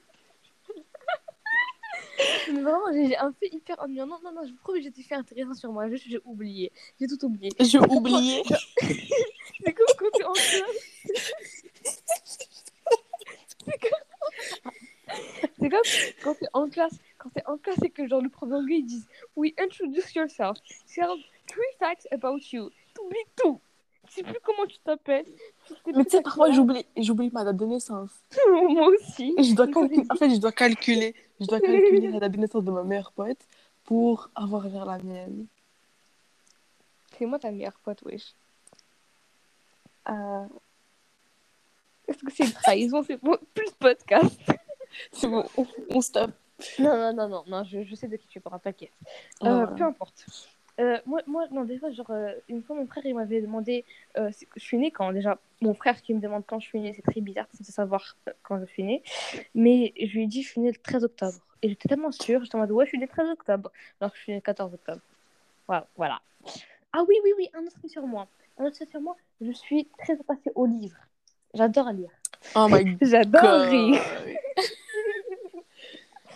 Mais 2.53 2.61
vraiment, 2.61 2.93
j'ai 2.93 3.17
un 3.17 3.33
fait 3.33 3.49
hyper 3.53 3.77
ennuyant. 3.81 4.07
Non, 4.07 4.19
non, 4.23 4.33
non, 4.33 4.43
je 4.45 4.53
vous 4.53 4.59
promets, 4.59 4.81
j'ai 4.83 4.91
fait 5.03 5.15
intéressant 5.15 5.55
sur 5.55 5.73
moi. 5.73 5.89
Juste, 5.89 6.05
j'ai 6.09 6.21
oublié. 6.25 6.71
J'ai 7.01 7.07
tout 7.09 7.25
oublié. 7.25 7.51
J'ai 7.61 7.79
oublié. 7.79 8.43
C'est 8.81 9.73
comme 9.73 9.87
quand 9.99 10.11
t'es 10.15 10.25
en 10.25 10.33
classe. 10.33 11.03
C'est 13.65 13.79
comme... 13.81 13.91
C'est 15.59 15.71
comme 15.71 15.81
quand 16.23 16.35
t'es 16.35 16.47
en 16.53 16.69
classe. 16.69 16.95
Quand 17.19 17.31
t'es 17.31 17.43
en 17.47 17.59
classe 17.59 17.83
et 17.83 17.91
que 17.91 18.07
genre 18.07 18.21
le 18.21 18.29
prof 18.29 18.49
d'anglais 18.49 18.79
ils 18.79 18.87
disent 18.87 19.09
Oui, 19.35 19.55
introduce 19.59 20.15
yourself. 20.15 20.59
Tell 20.95 21.09
three 21.57 21.79
facts 21.79 22.07
about 22.13 22.41
you. 22.53 22.71
T'oublies 22.95 23.17
tout. 23.37 23.61
Tu 24.09 24.15
sais 24.15 24.23
plus 24.23 24.39
comment 24.45 24.67
tu 24.67 24.79
t'appelles. 24.79 25.27
Mais 25.87 26.05
tu 26.05 26.11
sais, 26.11 26.23
parfois, 26.23 26.53
j'oublie, 26.53 26.87
j'oublie 26.97 27.31
ma 27.33 27.45
date 27.45 27.57
de 27.57 27.65
naissance. 27.67 28.11
Moi 28.47 28.89
aussi. 28.89 29.35
Je 29.39 29.55
dois 29.55 29.67
calculer, 29.67 30.05
en 30.09 30.15
fait, 30.15 30.31
je 30.31 30.37
dois 30.37 30.53
calculer, 30.53 31.15
je 31.41 31.47
dois 31.47 31.61
calculer 31.61 32.09
la 32.09 32.21
date 32.21 32.33
de 32.33 32.39
naissance 32.39 32.65
de 32.65 32.71
ma 32.71 32.85
meilleure 32.85 33.11
pote 33.13 33.39
pour 33.85 34.31
avoir 34.35 34.69
vers 34.69 34.85
la 34.85 34.99
mienne. 34.99 35.47
Fais-moi 37.13 37.39
ta 37.39 37.51
meilleure 37.51 37.79
pote, 37.83 38.03
wesh. 38.03 38.35
Euh, 40.09 40.45
Est-ce 42.07 42.19
que 42.19 42.33
c'est 42.33 42.45
une 42.45 42.53
trahison? 42.53 43.03
C'est 43.03 43.21
bon. 43.21 43.37
plus 43.55 43.71
podcast. 43.73 44.39
c'est 45.13 45.27
bon, 45.27 45.45
on, 45.57 45.67
on 45.91 46.01
stop. 46.01 46.31
Non, 46.79 46.97
non, 46.97 47.13
non, 47.13 47.29
non, 47.29 47.45
non 47.49 47.65
je, 47.65 47.83
je 47.83 47.95
sais 47.95 48.07
de 48.07 48.17
qui 48.17 48.29
tu 48.29 48.41
parles, 48.41 48.61
t'inquiète. 48.61 48.93
Euh. 49.43 49.67
Peu 49.67 49.85
importe. 49.85 50.27
Euh, 50.79 50.99
moi, 51.07 51.21
moi, 51.27 51.47
non, 51.51 51.65
des 51.65 51.79
fois, 51.79 51.91
genre, 51.91 52.11
euh, 52.11 52.33
une 52.49 52.63
fois, 52.63 52.77
mon 52.77 52.87
frère, 52.87 53.05
il 53.07 53.15
m'avait 53.15 53.41
demandé, 53.41 53.85
euh, 54.19 54.31
je 54.57 54.61
suis 54.61 54.77
née 54.77 54.91
quand 54.91 55.11
déjà, 55.13 55.39
mon 55.63 55.73
frère 55.75 56.03
qui 56.03 56.13
me 56.13 56.21
demande 56.21 56.45
quand 56.47 56.61
je 56.61 56.67
suis 56.67 56.81
née, 56.81 56.93
c'est 56.95 57.03
très 57.03 57.21
bizarre 57.21 57.47
de 57.59 57.65
savoir 57.65 58.17
quand 58.43 58.61
je 58.61 58.67
suis 58.67 58.83
née, 58.83 59.03
mais 59.55 59.95
je 59.99 60.13
lui 60.13 60.25
ai 60.25 60.27
dit, 60.27 60.43
je 60.43 60.49
suis 60.49 60.61
née 60.61 60.71
le 60.71 60.77
13 60.77 61.05
octobre. 61.05 61.39
Et 61.63 61.71
j'étais 61.71 61.89
tellement 61.89 62.13
sûre, 62.13 62.45
j'étais 62.45 62.57
en 62.57 62.59
mode, 62.59 62.73
ouais, 62.73 62.85
je 62.85 62.91
suis 62.91 62.99
née 62.99 63.07
le 63.07 63.11
13 63.11 63.31
octobre, 63.31 63.71
alors 64.01 64.13
que 64.13 64.19
je 64.19 64.23
suis 64.25 64.33
née 64.33 64.39
le 64.39 64.43
14 64.43 64.75
octobre. 64.75 65.01
Voilà. 65.67 65.87
voilà. 65.97 66.21
Ah 66.93 67.03
oui, 67.09 67.15
oui, 67.25 67.33
oui, 67.39 67.49
un 67.55 67.63
autre 67.63 67.79
truc 67.79 67.91
sur 67.91 68.07
moi. 68.07 68.27
Un 68.59 68.67
autre 68.67 68.77
truc 68.77 68.91
sur 68.91 69.01
moi, 69.01 69.17
je 69.41 69.53
suis 69.53 69.89
très 69.99 70.13
attachée 70.13 70.53
aux 70.55 70.67
livres. 70.67 70.97
J'adore 71.55 71.91
lire. 71.91 72.11
Oh 72.55 72.69
my 72.71 72.99
J'adore 73.03 73.41
god. 73.43 73.69
rire. 73.71 74.03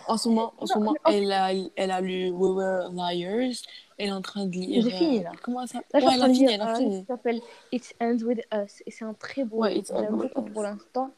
En 0.07 0.17
ce 0.17 0.29
moment, 0.29 0.53
en 0.57 0.65
ce 0.65 0.77
moment 0.77 0.95
elle, 1.05 1.31
a, 1.31 1.51
elle 1.75 1.91
a 1.91 2.01
lu 2.01 2.31
We 2.31 2.51
Were 2.51 2.89
Liars. 2.91 3.61
Elle 4.01 4.07
est 4.09 4.11
en 4.13 4.21
train 4.23 4.45
de 4.47 4.51
lire. 4.53 4.83
J'ai 4.83 4.89
fini, 4.97 5.21
là. 5.21 5.29
euh, 5.29 5.37
Comment 5.43 5.67
ça 5.67 5.79
Là, 5.93 5.99
Ouais, 5.99 6.11
elle 6.15 6.23
a 6.23 6.25
fini, 6.25 6.51
elle 6.51 6.61
a 6.61 6.73
fini. 6.75 7.01
qui 7.01 7.05
s'appelle 7.05 7.39
It 7.71 7.95
Ends 8.01 8.17
With 8.23 8.39
Us. 8.51 8.81
Et 8.87 8.91
c'est 8.91 9.05
un 9.05 9.13
très 9.13 9.43
beau 9.43 9.57
Ouais, 9.57 9.75
livre. 9.75 10.29
Pour 10.53 10.63
l'instant. 10.63 11.11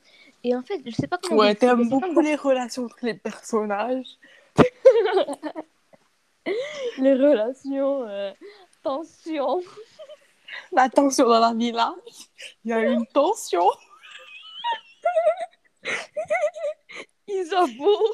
Et 0.44 0.54
en 0.54 0.62
fait, 0.62 0.82
je 0.86 0.92
sais 0.92 1.08
pas 1.08 1.18
comment. 1.18 1.40
Ouais, 1.40 1.56
t'aimes 1.56 1.88
beaucoup 1.88 2.20
les 2.20 2.36
relations 2.36 2.84
entre 2.84 2.98
les 3.04 3.14
personnages. 3.14 4.18
les 6.98 7.14
relations, 7.14 8.04
euh, 8.08 8.34
tension. 8.84 9.62
La 10.72 10.88
tension 10.90 11.28
dans 11.28 11.40
la 11.40 11.54
villa. 11.54 11.96
Il 12.66 12.70
y 12.70 12.74
a 12.74 12.82
une 12.82 13.08
tension. 13.08 13.66
Isabeau. 17.28 18.14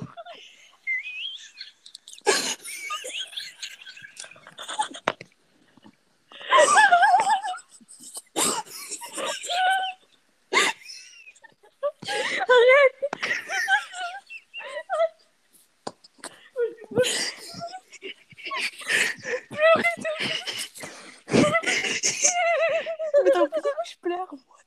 Mais 23.24 23.32
t'as 23.32 23.42
oublié 23.42 23.62
que 23.62 23.90
je 23.92 23.98
pleure. 24.02 24.34
moi. 24.34 24.58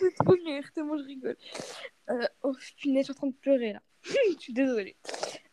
C'est 0.00 0.14
trop 0.16 0.34
bien, 0.36 0.60
tellement 0.74 0.98
je 0.98 1.04
rigole. 1.04 1.36
Euh, 2.10 2.26
oh, 2.42 2.52
punaise, 2.80 2.93
je 3.04 3.12
suis 3.12 3.12
en 3.12 3.16
train 3.16 3.26
de 3.28 3.34
pleurer 3.34 3.72
là. 3.72 3.80
je 4.04 4.38
suis 4.38 4.52
désolée. 4.52 4.96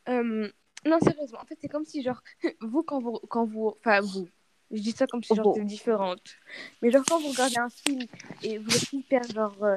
Euh, 0.10 0.50
non, 0.86 1.00
sérieusement, 1.00 1.40
en 1.42 1.46
fait, 1.46 1.58
c'est 1.62 1.68
comme 1.68 1.86
si, 1.86 2.02
genre, 2.02 2.22
vous, 2.62 2.84
quand 2.84 3.00
vous. 3.00 3.20
Quand 3.30 3.46
vous 3.46 3.76
enfin, 3.80 4.02
vous. 4.02 4.28
Je 4.72 4.82
dis 4.82 4.92
ça 4.92 5.06
comme 5.06 5.22
si, 5.22 5.36
genre, 5.36 5.46
Bon. 5.46 5.54
c'est 5.54 5.66
différente. 5.66 6.22
Mais, 6.82 6.92
genre, 6.92 7.04
quand 7.06 7.20
vous 7.20 7.30
regardez 7.30 7.58
un 7.58 7.70
film 7.70 8.06
et 8.42 8.58
vous 8.58 8.74
êtes 8.74 8.94
hyper, 8.94 9.22
genre, 9.24 9.56
euh, 9.64 9.76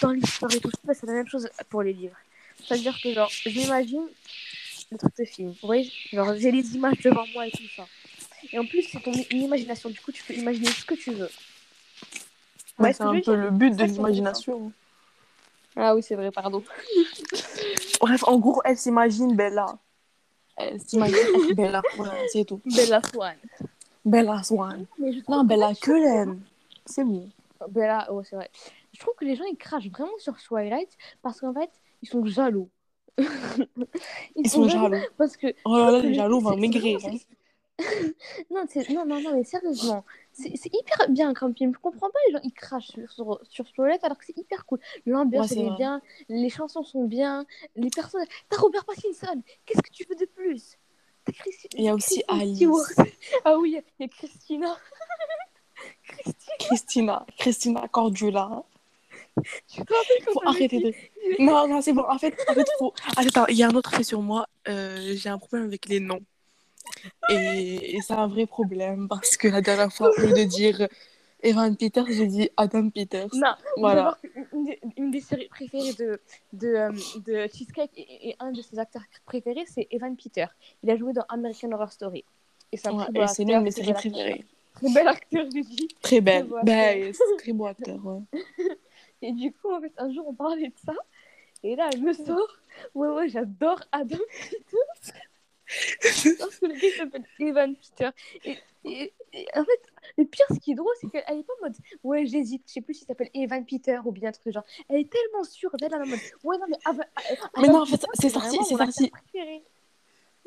dans 0.00 0.12
l'histoire 0.12 0.54
et 0.54 0.60
tout 0.60 0.70
ça, 0.86 0.94
c'est 0.94 1.06
la 1.06 1.14
même 1.14 1.26
chose 1.26 1.48
pour 1.68 1.82
les 1.82 1.92
livres. 1.92 2.16
C'est-à-dire 2.64 2.96
que, 3.02 3.12
genre, 3.12 3.28
je 3.28 3.48
m'imagine 3.50 4.06
le 4.92 4.98
truc 4.98 5.16
de 5.18 5.24
film. 5.24 5.50
Vous 5.50 5.66
voyez 5.66 5.90
Genre, 6.12 6.34
j'ai 6.36 6.52
les 6.52 6.76
images 6.76 7.00
devant 7.00 7.26
moi 7.34 7.48
et 7.48 7.50
tout 7.50 7.68
ça. 7.74 7.86
Et 8.52 8.58
en 8.58 8.64
plus, 8.64 8.82
c'est 8.82 9.00
ton 9.00 9.12
une 9.30 9.42
imagination. 9.42 9.90
Du 9.90 10.00
coup, 10.00 10.12
tu 10.12 10.22
peux 10.22 10.34
imaginer 10.34 10.68
ce 10.68 10.84
que 10.84 10.94
tu 10.94 11.10
veux. 11.10 11.28
Ouais, 12.78 12.92
c'est 12.92 13.02
un 13.02 13.20
peu 13.20 13.34
le 13.34 13.50
but 13.50 13.74
de 13.74 13.84
l'imagination. 13.84 14.72
Ah 15.76 15.94
oui, 15.94 16.02
c'est 16.02 16.14
vrai, 16.14 16.30
pardon. 16.30 16.62
Bref, 18.00 18.24
en 18.26 18.38
gros, 18.38 18.62
elle 18.64 18.76
s'imagine 18.78 19.36
Bella. 19.36 19.78
Elle 20.56 20.80
s'imagine 20.80 21.16
Bella. 21.54 21.82
Voilà, 21.96 22.14
c'est 22.32 22.44
tout. 22.44 22.60
Bella 22.64 23.00
Swan. 23.12 23.36
Bella 24.04 24.42
Swan. 24.42 24.86
Non, 25.28 25.44
Bella 25.44 25.74
Cullen. 25.74 26.40
C'est 26.86 27.04
bon. 27.04 27.28
Bella, 27.68 28.10
ouais, 28.12 28.24
c'est 28.24 28.36
vrai. 28.36 28.50
Je 28.92 29.00
trouve 29.00 29.14
que 29.14 29.24
les 29.24 29.36
gens 29.36 29.44
ils 29.44 29.56
crachent 29.56 29.88
vraiment 29.90 30.16
sur 30.18 30.36
Twilight 30.38 30.90
parce 31.22 31.40
qu'en 31.40 31.52
fait, 31.52 31.70
ils 32.02 32.08
sont 32.08 32.24
jaloux. 32.24 32.70
Ils 34.36 34.50
sont 34.50 34.68
jaloux. 34.68 34.98
parce 35.16 35.38
que 35.38 35.46
Oh 35.64 35.76
là 35.78 35.90
là, 35.90 36.00
les 36.00 36.12
jaloux 36.12 36.38
vont 36.38 36.54
maigrir. 36.54 36.98
non, 38.50 38.64
non, 38.90 39.06
non, 39.06 39.20
non, 39.20 39.36
mais 39.36 39.44
sérieusement, 39.44 40.04
c'est 40.32 40.48
hyper 40.72 41.08
bien 41.10 41.34
comme 41.34 41.54
film. 41.54 41.72
Je 41.74 41.78
comprends 41.78 42.08
pas 42.08 42.18
les 42.26 42.32
gens 42.32 42.40
ils 42.42 42.52
crachent 42.52 42.88
sur, 42.88 43.40
sur, 43.50 43.66
sur 43.66 43.84
alors 43.84 44.18
que 44.18 44.24
c'est 44.26 44.36
hyper 44.38 44.64
cool. 44.66 44.80
L'ambiance 45.04 45.50
Ouais, 45.50 45.58
est 45.58 45.76
bien, 45.76 46.00
les 46.28 46.48
chansons 46.48 46.82
sont 46.82 47.04
bien, 47.04 47.44
les 47.74 47.90
personnages. 47.90 48.28
T'as 48.48 48.58
Robert 48.58 48.84
Pattinson, 48.84 49.42
qu'est-ce 49.64 49.82
que 49.82 49.90
tu 49.92 50.04
veux 50.08 50.16
de 50.16 50.24
plus? 50.24 50.78
T'as 51.24 51.32
Christi- 51.32 51.68
Il 51.76 51.84
y 51.84 51.88
a 51.88 51.94
aussi 51.94 52.22
Alice. 52.28 52.94
Ah 53.44 53.58
oui, 53.58 53.78
il 53.98 54.04
y 54.04 54.04
a 54.04 54.08
Christina. 54.08 54.76
Christina, 56.08 56.56
Christina. 56.58 57.26
Christina 57.36 57.88
Cordula. 57.88 58.62
tu 59.68 59.82
Faut 60.32 60.40
arrêter 60.46 60.78
de. 60.80 60.94
Non, 61.42 61.68
non, 61.68 61.82
c'est 61.82 61.92
bon. 61.92 62.04
En 62.08 62.18
fait, 62.18 62.34
en 62.48 62.54
fait 62.54 62.66
faut. 62.78 62.94
Attends, 63.16 63.46
il 63.48 63.56
y 63.56 63.62
a 63.62 63.68
un 63.68 63.74
autre 63.74 63.90
fait 63.94 64.02
sur 64.04 64.22
moi. 64.22 64.46
Euh, 64.68 65.12
j'ai 65.14 65.28
un 65.28 65.38
problème 65.38 65.66
avec 65.66 65.86
les 65.86 66.00
noms. 66.00 66.20
Et, 67.28 67.96
et 67.96 68.00
c'est 68.00 68.14
un 68.14 68.26
vrai 68.26 68.46
problème 68.46 69.08
parce 69.08 69.36
que 69.36 69.48
la 69.48 69.60
dernière 69.60 69.92
fois, 69.92 70.10
au 70.16 70.20
lieu 70.20 70.32
de 70.32 70.44
dire 70.44 70.88
Evan 71.42 71.76
Peters, 71.76 72.06
j'ai 72.08 72.26
dit 72.26 72.50
Adam 72.56 72.88
Peters. 72.90 73.28
Non, 73.34 73.54
Voilà. 73.76 74.16
Une, 74.52 74.64
des- 74.64 74.80
une 74.96 75.10
des 75.10 75.20
séries 75.20 75.48
préférées 75.48 75.92
de, 75.94 76.20
de, 76.52 76.68
euh, 76.68 76.90
de 77.26 77.46
Cheesecake 77.52 77.90
et, 77.96 78.30
et 78.30 78.36
un 78.40 78.52
de 78.52 78.62
ses 78.62 78.78
acteurs 78.78 79.02
préférés, 79.26 79.64
c'est 79.66 79.86
Evan 79.90 80.16
Peter. 80.16 80.46
Il 80.82 80.90
a 80.90 80.96
joué 80.96 81.12
dans 81.12 81.24
American 81.28 81.72
Horror 81.72 81.92
Story. 81.92 82.24
Et 82.72 82.76
c'est 82.76 82.88
très 82.88 82.98
acteur, 83.00 83.26
l'une 83.46 83.58
de 83.58 83.64
mes 83.64 83.70
très 83.70 83.82
séries 83.84 83.90
acteur. 83.90 84.12
préférées. 84.12 84.44
Très 84.74 84.92
bel 84.92 85.08
acteur, 85.08 85.44
je 85.54 85.60
dis. 85.60 85.88
Très 86.02 86.20
belle. 86.20 86.44
beau 86.46 86.56
Ben, 86.64 87.12
c'est 87.14 87.36
très 87.38 87.52
beau 87.52 87.66
acteur. 87.66 87.98
Ouais. 88.04 88.20
Et 89.22 89.32
du 89.32 89.52
coup, 89.52 89.72
en 89.72 89.80
fait, 89.80 89.92
un 89.98 90.12
jour, 90.12 90.26
on 90.28 90.34
parlait 90.34 90.68
de 90.68 90.74
ça. 90.84 90.92
Et 91.62 91.76
là, 91.76 91.88
elle 91.92 92.02
me 92.02 92.12
sort. 92.12 92.48
Ouais, 92.94 93.08
ouais, 93.08 93.28
j'adore 93.28 93.80
Adam 93.92 94.18
Peter. 94.50 95.12
Parce 96.38 96.58
que 96.58 96.66
le 96.66 96.74
gars 96.74 96.96
s'appelle 96.96 97.24
Evan 97.40 97.74
Peter. 97.76 98.10
Et, 98.44 98.58
et- 98.84 99.12
et 99.32 99.46
en 99.54 99.64
fait, 99.64 99.80
le 100.16 100.24
pire, 100.24 100.46
ce 100.50 100.58
qui 100.60 100.72
est 100.72 100.74
drôle, 100.76 100.94
c'est 101.00 101.08
qu'elle 101.10 101.38
est 101.38 101.42
pas 101.42 101.52
en 101.60 101.64
mode 101.66 101.74
Ouais, 102.04 102.24
j'hésite. 102.26 102.62
Je 102.68 102.72
sais 102.74 102.80
plus 102.80 102.94
s'il 102.94 103.06
s'appelle 103.06 103.30
Evan 103.34 103.64
Peter 103.66 103.98
ou 104.04 104.12
bien 104.12 104.28
un 104.28 104.32
truc 104.32 104.52
genre. 104.54 104.64
Elle 104.88 105.00
est 105.00 105.10
tellement 105.10 105.44
sûre 105.44 105.70
d'elle, 105.76 105.90
elle 105.92 106.00
est 106.00 106.04
en 106.04 106.06
mode 106.06 106.20
Ouais, 106.44 106.56
non, 106.58 106.66
mais. 106.68 106.76
Ava- 106.84 107.04
Ava- 107.16 107.50
Mais 107.60 107.68
non, 107.68 107.82
en 107.82 107.86
fait, 107.86 108.00
c'est 108.14 108.28
sorti- 108.30 108.58
c'est 108.64 108.76
sorti. 108.76 109.12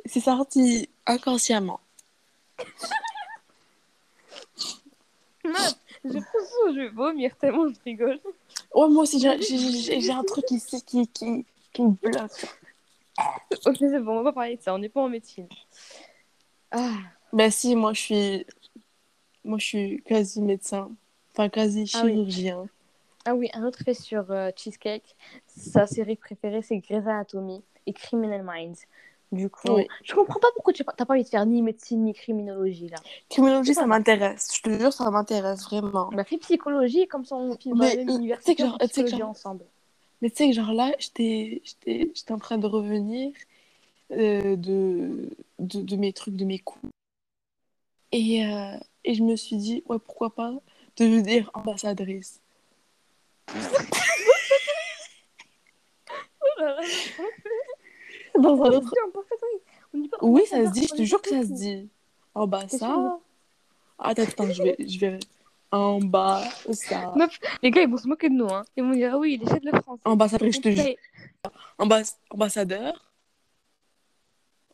C'est 0.06 0.22
sorti 0.22 0.90
inconsciemment. 1.06 1.82
Meuf, 5.44 5.76
j'ai 6.06 6.14
l'impression 6.14 6.58
que 6.66 6.74
je 6.74 6.80
vais 6.80 6.90
vomir 6.90 7.36
tellement 7.38 7.68
je 7.70 7.76
rigole. 7.86 8.20
Ouais, 8.74 8.88
moi 8.88 9.04
aussi, 9.04 9.20
j'ai 9.20 10.12
un 10.12 10.24
truc 10.24 10.50
ici 10.52 10.82
qui, 10.84 11.08
qui, 11.08 11.46
qui 11.74 11.82
me 11.82 11.92
bloque. 11.92 12.46
Ok, 13.66 13.76
c'est 13.80 14.00
bon, 14.00 14.20
on 14.20 14.24
va 14.24 14.32
pas 14.32 14.34
parler 14.42 14.58
de 14.58 14.62
ça. 14.62 14.74
On 14.74 14.78
n'est 14.80 14.90
pas 14.90 15.02
en 15.02 15.10
médecine. 15.10 15.48
Ah. 16.72 16.94
Ben 17.34 17.52
si, 17.52 17.76
moi 17.76 17.94
je 17.94 18.02
suis, 18.02 18.46
moi 19.44 19.58
je 19.60 19.66
suis 19.66 20.04
quasi 20.04 20.42
médecin, 20.42 20.92
enfin 21.32 21.50
quasi 21.50 21.90
Ah 21.96 22.02
oui. 22.04 22.12
chirurgien. 22.14 22.66
Ah 23.26 23.36
oui, 23.36 23.50
un 23.54 23.64
autre 23.66 23.80
fait 23.84 23.94
sur 23.94 24.32
euh, 24.32 24.50
Cheesecake. 24.56 25.16
Sa 25.48 25.86
série 25.88 26.16
préférée, 26.16 26.62
c'est 26.62 26.78
Grey's 26.78 27.06
Anatomy 27.06 27.62
et 27.86 27.94
Criminal 27.94 28.44
Minds. 28.44 28.80
Du 29.32 29.48
coup, 29.50 29.74
Oui. 29.76 29.88
je 30.04 30.16
comprends 30.16 30.40
pas 30.40 30.48
pourquoi 30.56 30.74
tu 30.74 30.84
n'as 30.84 31.06
pas 31.06 31.14
envie 31.14 31.24
de 31.24 31.30
faire 31.30 31.46
ni 31.46 31.62
médecine 31.62 32.04
ni 32.04 32.14
criminologie 32.14 32.88
là. 32.90 32.98
Criminologie, 33.30 33.76
ça 33.76 33.86
m'intéresse. 33.86 34.50
Je 34.56 34.62
te 34.62 34.70
jure, 34.80 34.92
ça 34.92 35.12
m'intéresse 35.12 35.64
vraiment. 35.66 36.10
On 36.12 36.18
a 36.18 36.24
fait 36.24 36.38
psychologie, 36.38 37.08
comme 37.08 37.26
ça 37.26 37.36
on 37.36 37.56
finit 37.56 37.76
dans 37.76 37.82
Mais, 37.86 37.96
la 37.96 38.06
même 38.06 38.10
euh, 38.10 38.18
université, 38.18 38.56
tu 38.56 38.64
sais 38.92 39.04
que 39.04 39.10
genre- 39.10 39.30
ensemble. 39.30 39.66
Mais 40.22 40.30
tu 40.30 40.38
sais 40.38 40.50
que 40.50 40.56
genre 40.56 40.74
là, 40.74 40.94
j'étais 41.00 41.62
en 42.30 42.40
train 42.40 42.58
de 42.58 42.68
revenir 42.68 43.32
euh, 44.12 44.56
de, 44.56 45.30
de, 45.60 45.82
de 45.82 45.96
mes 45.96 46.14
trucs, 46.14 46.36
de 46.36 46.46
mes 46.46 46.60
coups. 46.60 46.92
Et, 48.12 48.46
euh, 48.46 48.76
et 49.04 49.14
je 49.14 49.24
me 49.24 49.36
suis 49.36 49.56
dit, 49.56 49.84
ouais, 49.88 50.00
pourquoi 50.00 50.34
pas 50.34 50.54
devenir 50.98 51.52
ambassadrice. 51.54 52.42
Dans 58.40 58.62
un 58.64 58.72
autre... 58.72 58.94
Oui, 60.22 60.46
ça 60.48 60.66
se 60.66 60.72
dit, 60.72 60.88
je 60.88 60.96
te 60.96 61.04
jure 61.04 61.22
que 61.22 61.30
ça 61.30 61.44
se 61.44 61.54
dit. 61.54 61.78
sûr 61.78 61.88
Ambassade. 62.36 63.20
Attends, 63.98 64.24
attends, 64.24 64.52
je 64.52 64.64
vais, 64.64 64.76
je 64.80 65.00
vais. 65.00 65.20
Ambassade. 65.72 67.16
Meuf, 67.16 67.40
les 67.62 67.70
gars, 67.72 67.82
ils 67.82 67.90
vont 67.90 67.98
se 67.98 68.08
moquer 68.08 68.30
de 68.30 68.34
nous. 68.36 68.48
Hein. 68.52 68.64
Ils 68.76 68.84
vont 68.84 68.92
dire, 68.92 69.12
ah 69.14 69.18
oui, 69.20 69.38
il 69.40 69.44
essaie 69.48 69.60
de 69.60 69.70
le 69.72 69.82
français. 69.82 70.02
Ambassadrice, 70.06 70.56
je 70.56 70.62
te 70.62 70.70
jure. 70.72 70.96
Ambass- 71.78 72.18
ambassadeur. 72.32 73.12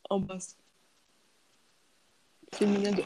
Ambass. 0.10 0.56
Féminin 2.54 2.92
de. 2.92 3.04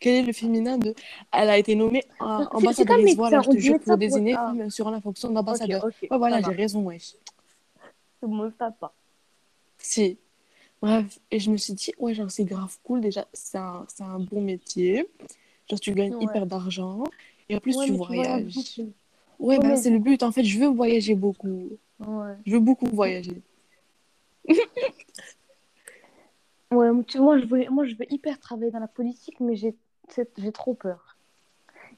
Quel 0.00 0.14
est 0.14 0.22
le 0.22 0.32
féminin 0.32 0.78
de. 0.78 0.94
Elle 1.32 1.50
a 1.50 1.58
été 1.58 1.74
nommée 1.74 2.02
euh, 2.22 2.38
médecin, 2.60 2.84
voilà, 3.16 3.42
je 3.42 3.50
te 3.50 3.58
jure, 3.58 3.74
pour 3.76 3.84
pour- 3.84 3.96
désigner 3.98 4.34
une 4.34 4.62
assurant 4.62 4.90
la 4.90 5.00
fonction 5.00 5.30
d'ambassadeur. 5.30 5.84
ok. 5.84 5.94
Ouais, 6.10 6.16
voilà, 6.18 6.40
j'ai 6.40 6.52
raison, 6.52 6.80
wesh. 6.82 7.14
C'est 8.20 8.26
bon, 8.26 8.36
me 8.36 8.50
tape 8.50 8.78
pas. 8.78 8.94
Si. 9.76 10.16
Bref, 10.80 11.18
et 11.30 11.38
je 11.38 11.50
me 11.50 11.56
suis 11.58 11.74
dit, 11.74 11.92
ouais, 11.98 12.14
genre, 12.14 12.30
c'est 12.30 12.44
grave 12.44 12.76
cool. 12.82 13.00
Déjà, 13.02 13.26
c'est 13.32 13.58
un, 13.58 13.84
c'est 13.88 14.02
un 14.04 14.18
bon 14.18 14.40
métier. 14.40 15.06
Genre, 15.70 15.80
tu 15.80 15.92
gagnes 15.94 16.14
Ouais. 16.16 16.24
hyper 16.24 16.46
d'argent. 16.46 17.04
Et 17.48 17.56
en 17.56 17.60
plus, 17.60 17.76
Ouais, 17.76 17.86
tu 17.86 17.92
tu 17.92 17.98
voyages 17.98 18.54
beaucoup. 18.54 18.92
Ouais, 19.38 19.58
bah, 19.58 19.68
mais- 19.68 19.76
c'est 19.76 19.90
le 19.90 19.98
but. 19.98 20.22
En 20.22 20.32
fait, 20.32 20.44
je 20.44 20.58
veux 20.58 20.66
voyager 20.68 21.14
beaucoup. 21.14 21.70
Je 22.00 22.52
veux 22.52 22.60
beaucoup 22.60 22.86
voyager. 22.86 23.40
Ouais, 26.72 26.88
tu 27.06 27.18
vois, 27.18 27.36
moi 27.36 27.38
je, 27.38 27.44
veux, 27.44 27.70
moi, 27.70 27.84
je 27.84 27.94
veux 27.96 28.10
hyper 28.10 28.38
travailler 28.40 28.70
dans 28.70 28.78
la 28.78 28.88
politique, 28.88 29.38
mais 29.40 29.56
j'ai 29.56 29.74
trop 30.54 30.72
peur. 30.74 31.18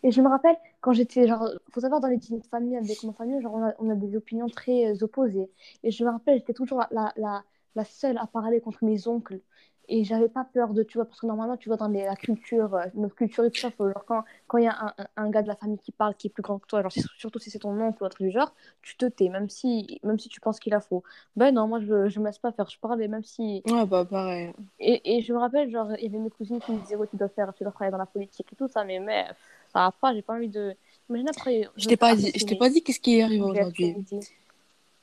Et 0.02 0.10
je 0.10 0.20
me 0.20 0.28
rappelle, 0.28 0.56
quand 0.80 0.92
j'étais, 0.92 1.28
genre, 1.28 1.48
faut 1.70 1.80
savoir, 1.80 2.00
dans 2.00 2.08
les 2.08 2.16
dîners 2.16 2.40
de 2.40 2.46
famille 2.46 2.76
avec 2.76 3.02
ma 3.04 3.12
famille, 3.12 3.40
genre, 3.40 3.54
on 3.54 3.62
a, 3.62 3.72
on 3.78 3.88
a 3.90 3.94
des 3.94 4.16
opinions 4.16 4.48
très 4.48 4.86
euh, 4.86 4.96
opposées. 5.02 5.48
Et 5.84 5.90
je 5.92 6.04
me 6.04 6.10
rappelle, 6.10 6.38
j'étais 6.38 6.52
toujours 6.54 6.78
la, 6.80 6.88
la, 6.90 7.12
la, 7.16 7.44
la 7.76 7.84
seule 7.84 8.18
à 8.18 8.26
parler 8.26 8.60
contre 8.60 8.84
mes 8.84 9.06
oncles. 9.06 9.38
Et 9.88 10.04
j'avais 10.04 10.28
pas 10.28 10.44
peur 10.44 10.72
de, 10.74 10.82
tu 10.82 10.98
vois, 10.98 11.04
parce 11.06 11.20
que 11.20 11.26
normalement, 11.26 11.56
tu 11.56 11.68
vois, 11.68 11.76
dans 11.76 11.88
les- 11.88 12.04
la 12.04 12.16
culture, 12.16 12.74
euh, 12.74 12.84
notre 12.94 13.14
culture 13.14 13.44
et 13.44 13.50
tout 13.50 13.58
ça, 13.60 13.70
faut, 13.70 13.86
genre, 13.90 14.04
quand 14.06 14.24
quand 14.46 14.58
il 14.58 14.64
y 14.64 14.66
a 14.68 14.94
un, 14.98 15.06
un, 15.16 15.30
gars 15.30 15.42
de 15.42 15.48
la 15.48 15.56
famille 15.56 15.78
qui 15.78 15.92
parle, 15.92 16.14
qui 16.14 16.28
est 16.28 16.30
plus 16.30 16.42
grand 16.42 16.58
que 16.58 16.66
toi, 16.66 16.82
genre, 16.82 16.92
surtout 17.16 17.38
si 17.38 17.50
c'est 17.50 17.58
ton 17.58 17.78
oncle 17.80 18.02
ou 18.02 18.08
truc 18.08 18.26
du 18.26 18.32
genre, 18.32 18.54
tu 18.82 18.96
te 18.96 19.06
tais, 19.06 19.28
même 19.28 19.48
si, 19.50 20.00
même 20.02 20.18
si 20.18 20.28
tu 20.28 20.40
penses 20.40 20.58
qu'il 20.60 20.72
a 20.74 20.80
faux. 20.80 21.02
Ben 21.36 21.52
non, 21.54 21.68
moi, 21.68 21.80
je, 21.80 22.08
je 22.08 22.20
me 22.20 22.26
laisse 22.26 22.38
pas 22.38 22.52
faire, 22.52 22.68
je 22.70 22.78
parle, 22.78 23.02
et 23.02 23.08
même 23.08 23.24
si. 23.24 23.62
Ouais, 23.66 23.84
bah, 23.86 24.04
pareil. 24.04 24.52
Et, 24.80 25.16
et 25.18 25.22
je 25.22 25.32
me 25.32 25.38
rappelle, 25.38 25.70
genre, 25.70 25.92
il 25.98 26.04
y 26.04 26.06
avait 26.08 26.18
mes 26.18 26.30
cousines 26.30 26.60
qui 26.60 26.72
me 26.72 26.78
disaient, 26.78 26.96
ouais, 26.96 27.06
tu 27.08 27.16
dois 27.16 27.28
faire, 27.28 27.52
tu 27.54 27.62
dois 27.64 27.72
travailler 27.72 27.92
dans 27.92 27.98
la 27.98 28.06
politique 28.06 28.50
et 28.52 28.56
tout 28.56 28.68
ça, 28.68 28.84
mais, 28.84 28.98
mais 29.00 29.26
ça 29.72 29.80
va 29.80 29.92
pas, 29.92 30.14
j'ai 30.14 30.22
pas 30.22 30.34
envie 30.34 30.48
de. 30.48 30.74
Imagine 31.10 31.28
après. 31.28 31.68
Je 31.76 31.86
t'ai 31.86 31.96
pas 31.96 32.14
dit, 32.14 32.32
je 32.34 32.44
t'ai 32.44 32.56
pas 32.56 32.70
dit 32.70 32.82
qu'est-ce 32.82 33.00
qui 33.00 33.18
est 33.18 33.22
arrivé 33.22 33.42
aujourd'hui. 33.42 33.94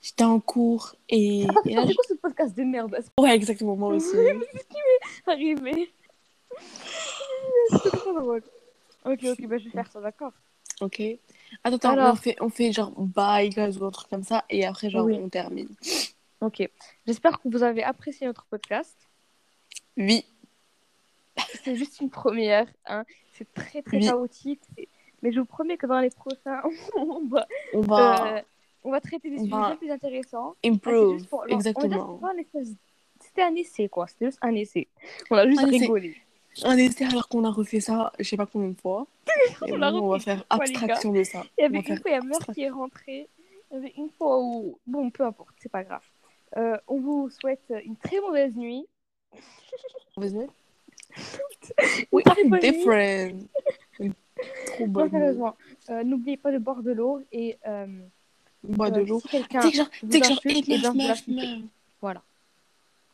J'étais 0.01 0.23
en 0.23 0.39
cours 0.39 0.95
et, 1.09 1.41
et 1.41 1.45
là, 1.45 1.83
C'est 1.87 1.93
quoi 1.93 2.03
ce 2.07 2.13
podcast 2.15 2.55
de 2.57 2.63
merde? 2.63 2.97
Je- 2.99 3.21
ouais, 3.23 3.35
exactement, 3.35 3.75
moi 3.75 3.89
aussi. 3.89 4.11
que 4.11 5.31
arrivé 5.31 5.91
C'est 7.69 7.91
trop 7.91 8.19
drôle. 8.19 8.43
Ok, 9.05 9.19
ok, 9.23 9.47
bah 9.47 9.57
je 9.57 9.65
vais 9.65 9.69
faire 9.71 9.91
ça, 9.91 10.01
d'accord. 10.01 10.33
Ok. 10.81 11.01
Attends, 11.63 11.75
attends, 11.75 11.89
Alors. 11.91 12.13
on 12.13 12.15
fait, 12.15 12.35
on 12.41 12.49
fait 12.49 12.71
genre 12.71 12.91
bye 12.97 13.49
guys 13.49 13.77
ou 13.77 13.85
un 13.85 13.91
truc 13.91 14.09
comme 14.09 14.23
ça 14.23 14.43
et 14.49 14.65
après, 14.65 14.89
genre, 14.89 15.05
Oui. 15.05 15.19
on 15.21 15.29
termine. 15.29 15.69
Ok. 16.41 16.67
J'espère 17.05 17.39
que 17.39 17.47
vous 17.49 17.61
avez 17.61 17.83
apprécié 17.83 18.25
notre 18.25 18.45
podcast. 18.45 18.95
Oui. 19.97 20.25
C'est 21.63 21.75
juste 21.75 21.99
une 22.01 22.09
première. 22.09 22.67
Hein. 22.87 23.05
C'est 23.33 23.51
très, 23.53 23.81
très 23.83 23.97
Oui. 23.97 24.05
chaotique. 24.07 24.61
c'est- 24.75 24.87
Mais 25.21 25.31
je 25.31 25.39
vous 25.39 25.45
promets 25.45 25.77
que 25.77 25.85
dans 25.85 25.99
les 25.99 26.09
prochains, 26.09 26.61
on 26.95 27.27
va, 27.27 27.47
On 27.73 27.81
va 27.81 28.37
euh, 28.37 28.41
on 28.83 28.91
va 28.91 29.01
traiter 29.01 29.29
des 29.29 29.37
sujets 29.39 29.75
plus 29.77 29.91
intéressants. 29.91 30.55
Ah, 30.63 30.67
improve. 30.67 31.25
pour- 31.27 31.45
Exactement. 31.49 32.19
un 32.23 32.63
C'était 33.19 33.43
un 33.43 33.55
essai, 33.55 33.87
quoi. 33.87 34.07
C'était 34.07 34.25
juste 34.25 34.39
un 34.41 34.55
essai. 34.55 34.87
On 35.29 35.35
a 35.37 35.47
juste 35.47 35.61
Un 35.61 35.67
essai. 35.67 35.77
rigolé. 35.85 36.15
On 36.65 36.77
était 36.77 37.05
alors 37.05 37.29
qu'on 37.29 37.43
a 37.45 37.49
refait 37.49 37.79
ça, 37.79 38.11
je 38.19 38.23
sais 38.27 38.35
pas 38.37 38.45
combien 38.45 38.69
de 38.69 38.79
fois. 38.79 39.07
Et 39.67 39.71
On 39.73 39.77
bon, 39.79 40.09
va 40.09 40.19
faire 40.19 40.43
abstraction 40.49 41.11
de 41.13 41.23
ça. 41.23 41.43
Il 41.57 41.61
y 41.61 41.65
avait 41.65 41.79
va 41.81 41.93
une 41.93 41.97
fois, 41.99 42.11
il 42.11 42.13
y 42.13 42.17
a 42.17 42.21
Meur 42.21 42.39
qui 42.53 42.63
est 42.63 42.69
rentré. 42.69 43.27
Il 43.71 43.75
y 43.75 43.77
avait 43.77 43.93
une 43.97 44.09
fois 44.09 44.39
où. 44.41 44.77
Bon, 44.85 45.09
peu 45.11 45.23
importe, 45.23 45.55
c'est 45.59 45.71
pas 45.71 45.83
grave. 45.83 46.01
Euh, 46.57 46.77
on 46.87 46.99
vous 46.99 47.29
souhaite 47.29 47.73
une 47.85 47.95
très 47.95 48.19
mauvaise 48.19 48.53
nuit. 48.55 48.85
Bonne 50.17 50.33
nuit? 50.33 50.47
different. 52.61 53.47
Une 53.99 54.13
Trop 54.65 55.09
sérieusement, 55.09 55.55
euh, 55.89 56.03
n'oubliez 56.03 56.37
pas 56.37 56.51
de 56.51 56.57
boire 56.57 56.81
de 56.81 56.91
l'eau 56.91 57.21
et 57.31 57.57
euh, 57.67 57.85
Bois 58.63 58.91
de 58.91 59.01
l'eau. 59.01 59.19
sais 59.19 59.41
que 59.41 59.61
genre, 59.71 59.89
que 59.89 60.23
genre, 60.23 60.39
bien, 60.43 60.93
meuf, 60.93 61.27
meuf. 61.27 61.61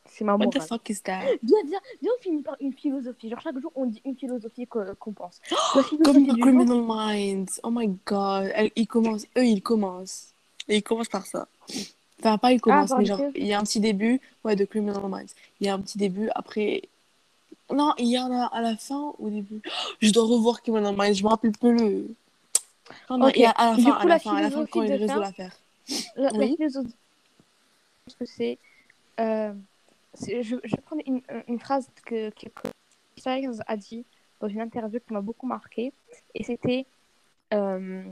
c'est 0.10 0.24
ma 0.24 0.36
What 0.36 0.48
the 0.48 0.56
morale. 0.56 0.68
fuck 0.68 0.90
is 0.90 1.02
that? 1.04 1.22
Viens, 1.44 1.64
viens, 1.66 1.80
viens, 2.02 2.12
on 2.18 2.22
finit 2.22 2.42
par 2.42 2.56
une 2.60 2.74
philosophie. 2.74 3.30
Genre 3.30 3.40
chaque 3.42 3.60
jour, 3.60 3.72
on 3.76 3.86
dit 3.86 4.02
une 4.04 4.16
philosophie 4.16 4.68
qu'on 4.68 5.12
pense. 5.14 5.40
Comme 6.04 6.28
Criminal 6.40 6.82
Minds. 6.82 7.60
Oh 7.64 7.70
my 7.72 7.90
god. 8.06 8.52
Ils 8.76 8.88
commencent, 8.88 9.28
eux, 9.38 9.46
ils 9.46 9.62
commencent. 9.62 10.34
Et 10.68 10.78
ils 10.78 10.84
commencent 10.84 11.08
par 11.08 11.26
ça. 11.26 11.48
Enfin, 12.20 12.38
pas 12.38 12.52
ils 12.52 12.60
commencent, 12.60 12.90
par 12.90 13.00
mais 13.00 13.06
genre, 13.06 13.22
il 13.36 13.46
y 13.46 13.54
a 13.54 13.60
un 13.60 13.64
petit 13.64 13.80
début, 13.80 14.20
ouais, 14.44 14.56
de 14.56 14.66
Criminal 14.66 15.02
Minds. 15.08 15.34
Il 15.62 15.68
y 15.68 15.70
a 15.70 15.74
un 15.76 15.80
petit 15.80 15.98
début, 15.98 16.30
après. 16.36 16.82
Non, 17.72 17.94
il 17.98 18.08
y 18.08 18.18
en 18.18 18.32
a 18.32 18.46
à 18.46 18.62
la 18.62 18.76
fin, 18.76 19.14
au 19.20 19.30
début. 19.30 19.62
Je 20.02 20.12
dois 20.12 20.26
revoir 20.26 20.62
Criminal 20.62 20.96
Minds, 20.96 21.14
je 21.16 21.24
me 21.24 21.30
rappelle 21.30 21.52
plus 21.52 21.78
le. 21.78 22.08
Non, 23.10 23.18
non, 23.18 23.28
Ok. 23.28 23.34
il 23.36 23.42
y 23.42 23.46
a 23.46 23.52
à 23.52 23.72
la 23.72 23.76
Du 23.76 23.84
fin, 23.84 23.92
coup, 23.92 23.98
à 24.00 24.04
la 24.06 24.10
la 24.14 24.20
fin, 24.20 24.36
à 24.36 24.42
la 24.42 24.50
fin, 24.52 24.66
quand 24.66 24.82
philosophie 24.82 24.94
il 24.94 25.02
résout 25.02 25.20
l'affaire. 25.20 25.58
La, 26.16 26.30
la 26.32 26.38
Oui. 26.38 26.56
philosophie, 26.56 26.90
je 26.90 28.04
pense 28.06 28.16
que 28.16 28.26
c'est. 28.26 28.60
euh, 29.20 29.54
je, 30.28 30.58
je 30.64 30.76
prends 30.86 30.98
une, 31.06 31.22
une 31.48 31.60
phrase 31.60 31.88
que, 32.06 32.30
que 32.32 32.48
Sires 33.18 33.52
a 33.68 33.78
dit 33.78 34.06
dans 34.40 34.48
une 34.48 34.62
interview 34.62 35.00
qui 35.00 35.14
m'a 35.14 35.22
beaucoup 35.22 35.48
marqué. 35.48 35.94
Et 36.36 36.44
c'était 36.44 36.86
euh, 37.54 38.04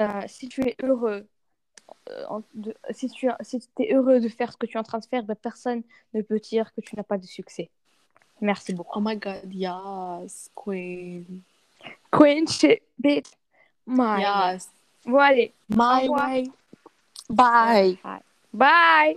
euh, 0.00 0.22
Si 0.26 0.48
tu 0.48 0.62
es 0.62 0.76
heureux. 0.82 1.26
euh, 2.08 2.24
en- 2.28 2.42
de- 2.54 2.74
si 2.90 3.08
tu 3.10 3.28
si 3.42 3.58
es 3.80 3.92
heureux 3.94 4.20
de 4.20 4.28
faire 4.28 4.52
ce 4.52 4.56
que 4.56 4.66
tu 4.66 4.76
es 4.76 4.80
en 4.80 4.84
train 4.84 4.98
de 5.00 5.04
faire, 5.06 5.24
ben, 5.24 5.34
personne 5.34 5.82
ne 6.14 6.22
peut 6.22 6.38
dire 6.38 6.72
que 6.72 6.80
tu 6.80 6.94
n'as 6.96 7.02
pas 7.02 7.18
de 7.18 7.26
succès. 7.26 7.68
Merci 8.40 8.72
beaucoup. 8.72 8.98
Oh 8.98 9.02
my 9.04 9.16
god, 9.16 9.52
yes, 9.52 10.50
Queen. 10.54 11.42
Queen 12.12 12.46
shit, 12.48 12.82
bitch. 12.98 13.26
My. 13.86 14.20
Yes. 14.20 14.68
Allez. 15.06 15.50
My 15.68 16.08
way. 16.08 16.50
Bye. 17.28 17.98
Bye. 18.52 19.16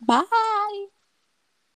Bye. 0.00 0.86